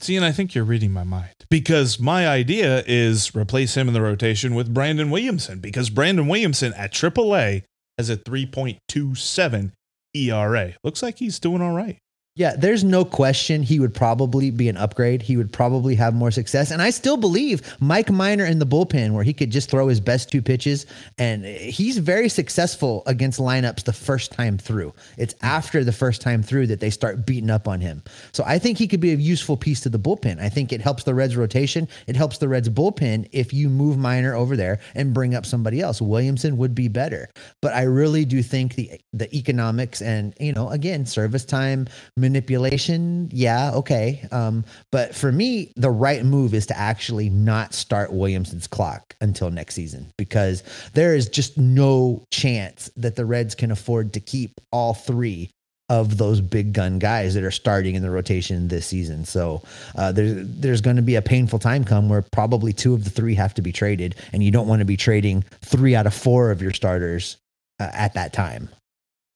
See, 0.00 0.16
and 0.16 0.24
I 0.24 0.32
think 0.32 0.54
you're 0.54 0.64
reading 0.64 0.90
my 0.92 1.04
mind 1.04 1.34
because 1.50 2.00
my 2.00 2.26
idea 2.26 2.82
is 2.86 3.34
replace 3.34 3.76
him 3.76 3.88
in 3.88 3.92
the 3.92 4.00
rotation 4.00 4.54
with 4.54 4.72
Brandon 4.72 5.10
Williamson 5.10 5.58
because 5.58 5.90
Brandon 5.90 6.26
Williamson 6.28 6.72
at 6.78 6.94
AAA 6.94 7.64
has 7.98 8.08
a 8.08 8.16
3.27 8.16 9.72
ERA. 10.14 10.74
Looks 10.82 11.02
like 11.02 11.18
he's 11.18 11.38
doing 11.38 11.60
all 11.60 11.72
right. 11.74 11.98
Yeah, 12.40 12.56
there's 12.56 12.82
no 12.82 13.04
question 13.04 13.62
he 13.62 13.78
would 13.80 13.92
probably 13.92 14.50
be 14.50 14.70
an 14.70 14.78
upgrade. 14.78 15.20
He 15.20 15.36
would 15.36 15.52
probably 15.52 15.94
have 15.96 16.14
more 16.14 16.30
success. 16.30 16.70
And 16.70 16.80
I 16.80 16.88
still 16.88 17.18
believe 17.18 17.60
Mike 17.80 18.10
Minor 18.10 18.46
in 18.46 18.58
the 18.58 18.64
bullpen, 18.64 19.10
where 19.10 19.24
he 19.24 19.34
could 19.34 19.50
just 19.50 19.68
throw 19.68 19.88
his 19.88 20.00
best 20.00 20.32
two 20.32 20.40
pitches, 20.40 20.86
and 21.18 21.44
he's 21.44 21.98
very 21.98 22.30
successful 22.30 23.02
against 23.04 23.38
lineups 23.38 23.84
the 23.84 23.92
first 23.92 24.32
time 24.32 24.56
through. 24.56 24.94
It's 25.18 25.34
after 25.42 25.84
the 25.84 25.92
first 25.92 26.22
time 26.22 26.42
through 26.42 26.68
that 26.68 26.80
they 26.80 26.88
start 26.88 27.26
beating 27.26 27.50
up 27.50 27.68
on 27.68 27.78
him. 27.82 28.02
So 28.32 28.42
I 28.46 28.58
think 28.58 28.78
he 28.78 28.88
could 28.88 29.00
be 29.00 29.12
a 29.12 29.16
useful 29.16 29.58
piece 29.58 29.82
to 29.82 29.90
the 29.90 29.98
bullpen. 29.98 30.40
I 30.40 30.48
think 30.48 30.72
it 30.72 30.80
helps 30.80 31.04
the 31.04 31.14
Reds 31.14 31.36
rotation. 31.36 31.88
It 32.06 32.16
helps 32.16 32.38
the 32.38 32.48
Reds 32.48 32.70
bullpen 32.70 33.28
if 33.32 33.52
you 33.52 33.68
move 33.68 33.98
Minor 33.98 34.34
over 34.34 34.56
there 34.56 34.78
and 34.94 35.12
bring 35.12 35.34
up 35.34 35.44
somebody 35.44 35.82
else. 35.82 36.00
Williamson 36.00 36.56
would 36.56 36.74
be 36.74 36.88
better. 36.88 37.28
But 37.60 37.74
I 37.74 37.82
really 37.82 38.24
do 38.24 38.42
think 38.42 38.76
the 38.76 38.98
the 39.12 39.36
economics 39.36 40.00
and 40.00 40.32
you 40.40 40.54
know 40.54 40.70
again 40.70 41.04
service 41.04 41.44
time 41.44 41.86
manipulation 42.30 43.28
yeah 43.32 43.72
okay 43.72 44.26
um 44.30 44.64
but 44.92 45.14
for 45.14 45.32
me 45.32 45.72
the 45.76 45.90
right 45.90 46.24
move 46.24 46.54
is 46.54 46.66
to 46.66 46.78
actually 46.78 47.28
not 47.28 47.74
start 47.74 48.12
williamson's 48.12 48.66
clock 48.66 49.14
until 49.20 49.50
next 49.50 49.74
season 49.74 50.12
because 50.16 50.62
there 50.94 51.14
is 51.14 51.28
just 51.28 51.58
no 51.58 52.24
chance 52.30 52.90
that 52.96 53.16
the 53.16 53.24
reds 53.24 53.54
can 53.54 53.70
afford 53.70 54.12
to 54.12 54.20
keep 54.20 54.60
all 54.72 54.94
three 54.94 55.50
of 55.90 56.18
those 56.18 56.40
big 56.40 56.72
gun 56.72 57.00
guys 57.00 57.34
that 57.34 57.42
are 57.42 57.50
starting 57.50 57.96
in 57.96 58.02
the 58.02 58.10
rotation 58.10 58.68
this 58.68 58.86
season. 58.86 59.24
So 59.24 59.60
uh, 59.96 60.12
there's 60.12 60.46
there's 60.46 60.80
going 60.80 60.94
to 60.96 61.02
be 61.02 61.16
a 61.16 61.22
painful 61.22 61.58
time 61.58 61.84
come 61.84 62.08
where 62.08 62.22
probably 62.22 62.72
two 62.72 62.94
of 62.94 63.02
the 63.02 63.10
three 63.10 63.34
have 63.34 63.54
to 63.54 63.62
be 63.62 63.72
traded, 63.72 64.14
and 64.32 64.42
you 64.42 64.52
don't 64.52 64.68
want 64.68 64.78
to 64.78 64.84
be 64.84 64.96
trading 64.96 65.44
three 65.62 65.96
out 65.96 66.06
of 66.06 66.14
four 66.14 66.52
of 66.52 66.62
your 66.62 66.72
starters 66.72 67.36
uh, 67.80 67.90
at 67.92 68.14
that 68.14 68.32
time. 68.32 68.70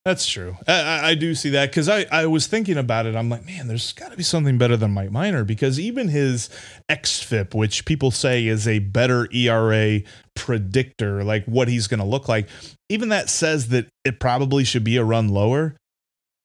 That's 0.04 0.26
true. 0.26 0.58
I, 0.68 1.10
I- 1.10 1.14
do 1.14 1.34
see 1.34 1.50
that 1.50 1.70
because 1.70 1.88
I, 1.88 2.04
I 2.12 2.26
was 2.26 2.46
thinking 2.46 2.76
about 2.76 3.06
it. 3.06 3.14
I'm 3.16 3.30
like, 3.30 3.46
man, 3.46 3.68
there's 3.68 3.92
got 3.92 4.10
to 4.10 4.16
be 4.16 4.22
something 4.22 4.58
better 4.58 4.76
than 4.76 4.90
Mike 4.90 5.10
Minor 5.10 5.44
because 5.44 5.80
even 5.80 6.08
his 6.08 6.50
XFIP, 6.90 7.54
which 7.54 7.86
people 7.86 8.10
say 8.10 8.46
is 8.46 8.68
a 8.68 8.80
better 8.80 9.28
ERA 9.32 10.00
predictor, 10.34 11.24
like 11.24 11.44
what 11.46 11.68
he's 11.68 11.86
going 11.86 12.00
to 12.00 12.06
look 12.06 12.28
like, 12.28 12.48
even 12.90 13.08
that 13.08 13.30
says 13.30 13.68
that 13.68 13.86
it 14.04 14.20
probably 14.20 14.64
should 14.64 14.84
be 14.84 14.98
a 14.98 15.04
run 15.04 15.28
lower. 15.28 15.74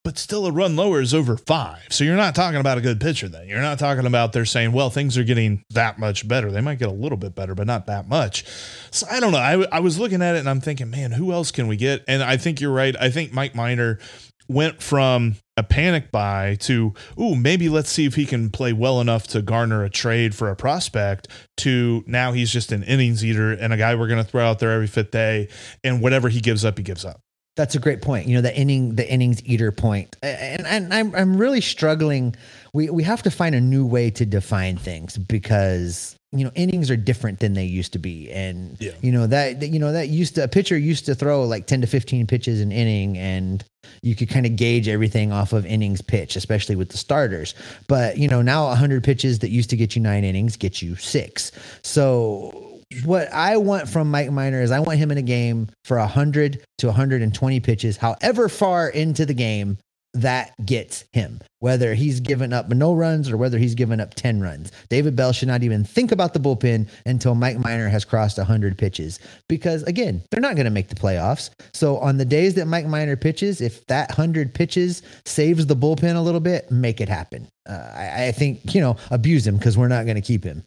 But 0.09 0.17
still, 0.17 0.47
a 0.47 0.51
run 0.51 0.75
lower 0.75 1.01
is 1.01 1.13
over 1.13 1.37
five. 1.37 1.85
So 1.91 2.03
you're 2.03 2.15
not 2.15 2.33
talking 2.33 2.59
about 2.59 2.79
a 2.79 2.81
good 2.81 2.99
pitcher 2.99 3.29
then. 3.29 3.47
You're 3.47 3.61
not 3.61 3.77
talking 3.77 4.07
about 4.07 4.33
they're 4.33 4.43
saying, 4.43 4.71
well, 4.71 4.89
things 4.89 5.19
are 5.19 5.23
getting 5.23 5.63
that 5.69 5.99
much 5.99 6.27
better. 6.27 6.51
They 6.51 6.61
might 6.61 6.79
get 6.79 6.87
a 6.87 6.91
little 6.91 7.15
bit 7.15 7.35
better, 7.35 7.53
but 7.53 7.67
not 7.67 7.85
that 7.85 8.09
much. 8.09 8.43
So 8.89 9.05
I 9.11 9.19
don't 9.19 9.31
know. 9.31 9.37
I, 9.37 9.67
I 9.71 9.81
was 9.81 9.99
looking 9.99 10.23
at 10.23 10.35
it 10.35 10.39
and 10.39 10.49
I'm 10.49 10.61
thinking, 10.61 10.89
man, 10.89 11.11
who 11.11 11.31
else 11.31 11.51
can 11.51 11.67
we 11.67 11.77
get? 11.77 12.03
And 12.07 12.23
I 12.23 12.37
think 12.37 12.59
you're 12.59 12.73
right. 12.73 12.95
I 12.99 13.11
think 13.11 13.33
Mike 13.33 13.53
Minor 13.53 13.99
went 14.47 14.81
from 14.81 15.35
a 15.57 15.61
panic 15.61 16.09
buy 16.09 16.55
to, 16.61 16.95
ooh, 17.21 17.35
maybe 17.35 17.69
let's 17.69 17.91
see 17.91 18.07
if 18.07 18.15
he 18.15 18.25
can 18.25 18.49
play 18.49 18.73
well 18.73 19.01
enough 19.01 19.27
to 19.27 19.43
garner 19.43 19.83
a 19.83 19.91
trade 19.91 20.33
for 20.33 20.49
a 20.49 20.55
prospect 20.55 21.27
to 21.57 22.03
now 22.07 22.31
he's 22.31 22.51
just 22.51 22.71
an 22.71 22.81
innings 22.81 23.23
eater 23.23 23.51
and 23.51 23.73
a 23.73 23.77
guy 23.77 23.93
we're 23.93 24.07
going 24.07 24.23
to 24.23 24.27
throw 24.27 24.43
out 24.43 24.57
there 24.57 24.71
every 24.71 24.87
fifth 24.87 25.11
day. 25.11 25.49
And 25.83 26.01
whatever 26.01 26.29
he 26.29 26.41
gives 26.41 26.65
up, 26.65 26.79
he 26.79 26.83
gives 26.83 27.05
up. 27.05 27.21
That's 27.55 27.75
a 27.75 27.79
great 27.79 28.01
point. 28.01 28.27
You 28.27 28.35
know, 28.35 28.41
the 28.41 28.55
inning, 28.55 28.95
the 28.95 29.09
innings 29.11 29.43
eater 29.45 29.71
point. 29.71 30.15
And, 30.23 30.65
and 30.65 30.93
I'm, 30.93 31.13
I'm 31.13 31.37
really 31.37 31.61
struggling. 31.61 32.35
We, 32.73 32.89
we 32.89 33.03
have 33.03 33.21
to 33.23 33.31
find 33.31 33.53
a 33.53 33.59
new 33.61 33.85
way 33.85 34.11
to 34.11 34.25
define 34.25 34.77
things 34.77 35.17
because, 35.17 36.15
you 36.31 36.45
know, 36.45 36.51
innings 36.55 36.89
are 36.89 36.95
different 36.95 37.39
than 37.39 37.53
they 37.53 37.65
used 37.65 37.91
to 37.93 37.99
be. 37.99 38.31
And, 38.31 38.77
Yeah. 38.79 38.91
you 39.01 39.11
know, 39.11 39.27
that, 39.27 39.61
you 39.61 39.79
know, 39.79 39.91
that 39.91 40.07
used 40.07 40.35
to, 40.35 40.43
a 40.45 40.47
pitcher 40.47 40.77
used 40.77 41.05
to 41.07 41.15
throw 41.15 41.43
like 41.43 41.65
10 41.67 41.81
to 41.81 41.87
15 41.87 42.27
pitches 42.27 42.61
an 42.61 42.71
inning 42.71 43.17
and 43.17 43.61
you 44.03 44.15
could 44.15 44.29
kind 44.29 44.45
of 44.45 44.55
gauge 44.55 44.87
everything 44.87 45.33
off 45.33 45.51
of 45.51 45.65
innings 45.65 46.01
pitch, 46.01 46.35
especially 46.37 46.77
with 46.77 46.89
the 46.89 46.97
starters. 46.97 47.55
But, 47.87 48.17
you 48.17 48.27
know, 48.29 48.41
now 48.41 48.67
100 48.67 49.03
pitches 49.03 49.39
that 49.39 49.49
used 49.49 49.69
to 49.71 49.75
get 49.75 49.95
you 49.97 50.01
nine 50.01 50.23
innings 50.23 50.55
get 50.55 50.81
you 50.81 50.95
six. 50.95 51.51
So, 51.81 52.68
what 53.03 53.31
I 53.31 53.57
want 53.57 53.87
from 53.87 54.09
Mike 54.09 54.31
Minor 54.31 54.61
is 54.61 54.71
I 54.71 54.79
want 54.79 54.99
him 54.99 55.11
in 55.11 55.17
a 55.17 55.23
game 55.23 55.69
for 55.85 55.97
100 55.97 56.63
to 56.79 56.87
120 56.87 57.59
pitches, 57.59 57.97
however 57.97 58.49
far 58.49 58.89
into 58.89 59.25
the 59.25 59.33
game 59.33 59.77
that 60.15 60.53
gets 60.65 61.05
him, 61.13 61.39
whether 61.59 61.93
he's 61.93 62.19
given 62.19 62.51
up 62.51 62.67
no 62.69 62.95
runs 62.95 63.29
or 63.29 63.37
whether 63.37 63.59
he's 63.59 63.75
given 63.75 63.99
up 63.99 64.15
10 64.15 64.41
runs. 64.41 64.71
David 64.89 65.15
Bell 65.15 65.31
should 65.31 65.47
not 65.47 65.61
even 65.61 65.83
think 65.83 66.11
about 66.11 66.33
the 66.33 66.39
bullpen 66.39 66.89
until 67.05 67.35
Mike 67.35 67.59
Minor 67.59 67.89
has 67.89 68.05
crossed 68.05 68.39
100 68.39 68.75
pitches 68.75 69.19
because, 69.47 69.83
again, 69.83 70.23
they're 70.31 70.41
not 70.41 70.55
going 70.55 70.65
to 70.65 70.71
make 70.71 70.87
the 70.87 70.95
playoffs. 70.95 71.51
So, 71.75 71.97
on 71.99 72.17
the 72.17 72.25
days 72.25 72.55
that 72.55 72.65
Mike 72.65 72.87
Minor 72.87 73.17
pitches, 73.17 73.61
if 73.61 73.85
that 73.85 74.09
100 74.09 74.51
pitches 74.55 75.03
saves 75.25 75.67
the 75.67 75.75
bullpen 75.75 76.15
a 76.15 76.21
little 76.21 76.39
bit, 76.39 76.71
make 76.71 77.01
it 77.01 77.09
happen. 77.09 77.47
Uh, 77.69 77.91
I, 77.93 78.27
I 78.27 78.31
think, 78.31 78.73
you 78.73 78.81
know, 78.81 78.97
abuse 79.11 79.45
him 79.45 79.57
because 79.57 79.77
we're 79.77 79.89
not 79.89 80.05
going 80.05 80.15
to 80.15 80.21
keep 80.21 80.43
him. 80.43 80.63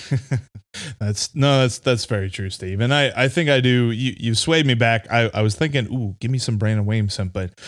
That's 0.98 1.34
no, 1.34 1.60
that's 1.60 1.78
that's 1.78 2.04
very 2.04 2.30
true, 2.30 2.50
Steve. 2.50 2.80
And 2.80 2.92
I, 2.92 3.10
I 3.16 3.28
think 3.28 3.48
I 3.48 3.60
do. 3.60 3.90
You 3.90 4.14
you 4.18 4.34
swayed 4.34 4.66
me 4.66 4.74
back. 4.74 5.06
I, 5.10 5.30
I 5.32 5.42
was 5.42 5.54
thinking, 5.54 5.86
ooh, 5.86 6.16
give 6.20 6.30
me 6.30 6.38
some 6.38 6.58
Brandon 6.58 6.84
Williamson, 6.84 7.28
but 7.28 7.58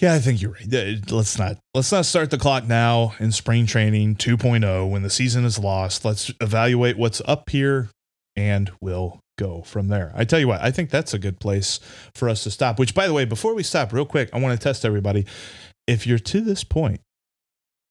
yeah, 0.00 0.14
I 0.14 0.18
think 0.18 0.40
you're 0.40 0.52
right. 0.52 1.10
Let's 1.10 1.38
not 1.38 1.58
let's 1.74 1.92
not 1.92 2.06
start 2.06 2.30
the 2.30 2.38
clock 2.38 2.66
now 2.66 3.14
in 3.18 3.32
spring 3.32 3.66
training 3.66 4.16
2.0 4.16 4.90
when 4.90 5.02
the 5.02 5.10
season 5.10 5.44
is 5.44 5.58
lost. 5.58 6.04
Let's 6.04 6.32
evaluate 6.40 6.96
what's 6.96 7.20
up 7.26 7.50
here, 7.50 7.90
and 8.36 8.70
we'll 8.80 9.20
go 9.38 9.62
from 9.62 9.88
there. 9.88 10.12
I 10.14 10.24
tell 10.24 10.38
you 10.40 10.48
what, 10.48 10.62
I 10.62 10.70
think 10.70 10.90
that's 10.90 11.14
a 11.14 11.18
good 11.18 11.40
place 11.40 11.80
for 12.14 12.28
us 12.28 12.44
to 12.44 12.50
stop. 12.50 12.78
Which, 12.78 12.94
by 12.94 13.06
the 13.06 13.12
way, 13.12 13.24
before 13.24 13.54
we 13.54 13.62
stop, 13.62 13.92
real 13.92 14.06
quick, 14.06 14.30
I 14.32 14.38
want 14.38 14.58
to 14.58 14.62
test 14.62 14.84
everybody. 14.84 15.26
If 15.86 16.06
you're 16.06 16.18
to 16.18 16.40
this 16.40 16.64
point, 16.64 17.00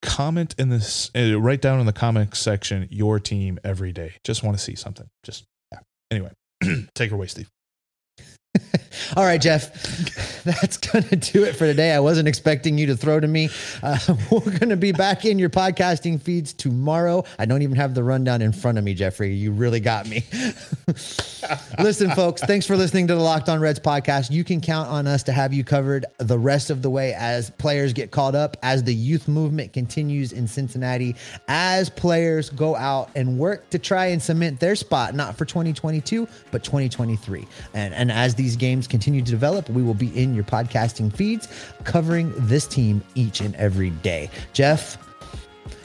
comment 0.03 0.53
in 0.59 0.69
this 0.69 1.09
uh, 1.15 1.39
write 1.39 1.61
down 1.61 1.79
in 1.79 1.87
the 1.87 1.93
comments 1.93 2.37
section 2.37 2.87
your 2.91 3.19
team 3.19 3.57
every 3.63 3.91
day. 3.91 4.13
Just 4.23 4.43
want 4.43 4.55
to 4.57 4.63
see 4.63 4.75
something. 4.75 5.07
Just 5.23 5.45
yeah. 5.71 5.79
Anyway 6.11 6.31
take 6.95 7.09
her 7.09 7.15
away 7.15 7.27
steve 7.27 7.49
All 9.15 9.23
right, 9.23 9.41
Jeff, 9.41 10.43
that's 10.43 10.77
going 10.77 11.03
to 11.05 11.15
do 11.15 11.43
it 11.43 11.53
for 11.53 11.65
today. 11.65 11.93
I 11.93 11.99
wasn't 11.99 12.27
expecting 12.27 12.77
you 12.77 12.87
to 12.87 12.97
throw 12.97 13.19
to 13.19 13.27
me. 13.27 13.49
Uh, 13.81 13.97
we're 14.31 14.57
going 14.57 14.69
to 14.69 14.77
be 14.77 14.91
back 14.91 15.25
in 15.25 15.39
your 15.39 15.49
podcasting 15.49 16.21
feeds 16.21 16.53
tomorrow. 16.53 17.23
I 17.39 17.45
don't 17.45 17.61
even 17.61 17.75
have 17.75 17.93
the 17.93 18.03
rundown 18.03 18.41
in 18.41 18.51
front 18.51 18.77
of 18.77 18.83
me, 18.83 18.93
Jeffrey. 18.93 19.33
You 19.33 19.51
really 19.51 19.79
got 19.79 20.07
me. 20.07 20.23
Listen, 21.79 22.11
folks, 22.11 22.41
thanks 22.41 22.65
for 22.65 22.77
listening 22.77 23.07
to 23.07 23.15
the 23.15 23.21
Locked 23.21 23.49
On 23.49 23.59
Reds 23.59 23.79
podcast. 23.79 24.31
You 24.31 24.43
can 24.43 24.61
count 24.61 24.89
on 24.89 25.07
us 25.07 25.23
to 25.23 25.31
have 25.31 25.53
you 25.53 25.63
covered 25.63 26.05
the 26.17 26.37
rest 26.37 26.69
of 26.69 26.81
the 26.81 26.89
way 26.89 27.13
as 27.13 27.49
players 27.51 27.93
get 27.93 28.11
called 28.11 28.35
up, 28.35 28.57
as 28.63 28.83
the 28.83 28.93
youth 28.93 29.27
movement 29.27 29.73
continues 29.73 30.31
in 30.31 30.47
Cincinnati, 30.47 31.15
as 31.47 31.89
players 31.89 32.49
go 32.49 32.75
out 32.75 33.09
and 33.15 33.37
work 33.37 33.69
to 33.71 33.79
try 33.79 34.07
and 34.07 34.21
cement 34.21 34.59
their 34.59 34.75
spot, 34.75 35.15
not 35.15 35.37
for 35.37 35.45
2022, 35.45 36.27
but 36.51 36.63
2023. 36.63 37.47
And, 37.73 37.93
and 37.93 38.11
as 38.11 38.35
these 38.35 38.55
games 38.55 38.82
continue 38.87 39.21
to 39.21 39.31
develop, 39.31 39.69
we 39.69 39.83
will 39.83 39.93
be 39.93 40.09
in 40.19 40.33
your 40.33 40.43
podcasting 40.43 41.13
feeds 41.13 41.47
covering 41.83 42.33
this 42.35 42.67
team 42.67 43.01
each 43.15 43.41
and 43.41 43.55
every 43.55 43.89
day. 43.89 44.29
Jeff, 44.53 44.97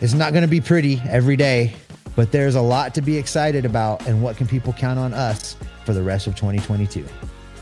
it's 0.00 0.14
not 0.14 0.32
going 0.32 0.42
to 0.42 0.48
be 0.48 0.60
pretty 0.60 1.00
every 1.08 1.36
day, 1.36 1.74
but 2.16 2.32
there's 2.32 2.54
a 2.54 2.60
lot 2.60 2.94
to 2.94 3.02
be 3.02 3.16
excited 3.16 3.64
about. 3.64 4.06
And 4.06 4.22
what 4.22 4.36
can 4.36 4.46
people 4.46 4.72
count 4.72 4.98
on 4.98 5.14
us 5.14 5.56
for 5.84 5.92
the 5.92 6.02
rest 6.02 6.26
of 6.26 6.34
2022? 6.36 7.04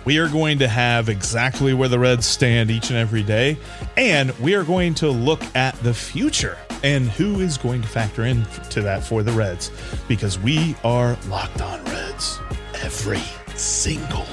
We 0.05 0.18
are 0.18 0.29
going 0.29 0.61
to 0.61 0.68
have 0.68 1.09
exactly 1.09 1.75
where 1.75 1.88
the 1.88 1.99
Reds 1.99 2.27
stand 2.27 2.70
each 2.70 2.90
and 2.90 2.99
every 2.99 3.25
day, 3.25 3.59
and 3.96 4.31
we 4.38 4.55
are 4.55 4.62
going 4.62 4.94
to 4.94 5.11
look 5.11 5.42
at 5.57 5.75
the 5.83 5.92
future 5.92 6.57
and 6.85 7.09
who 7.11 7.40
is 7.40 7.59
going 7.59 7.83
to 7.83 7.88
factor 7.88 8.25
into 8.25 8.83
that 8.83 9.03
for 9.03 9.25
the 9.25 9.33
Reds 9.33 9.72
because 10.07 10.38
we 10.38 10.77
are 10.85 11.18
locked 11.29 11.61
on 11.61 11.85
Reds 11.87 12.38
every 12.83 13.22
single 13.57 14.27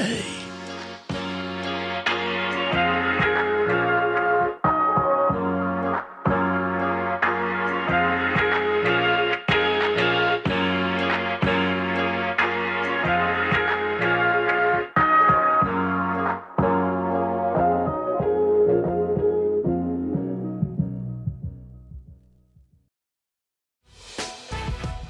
day. 0.00 0.22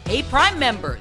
Hey, 0.07 0.24
Prime 0.24 0.59
members, 0.59 1.00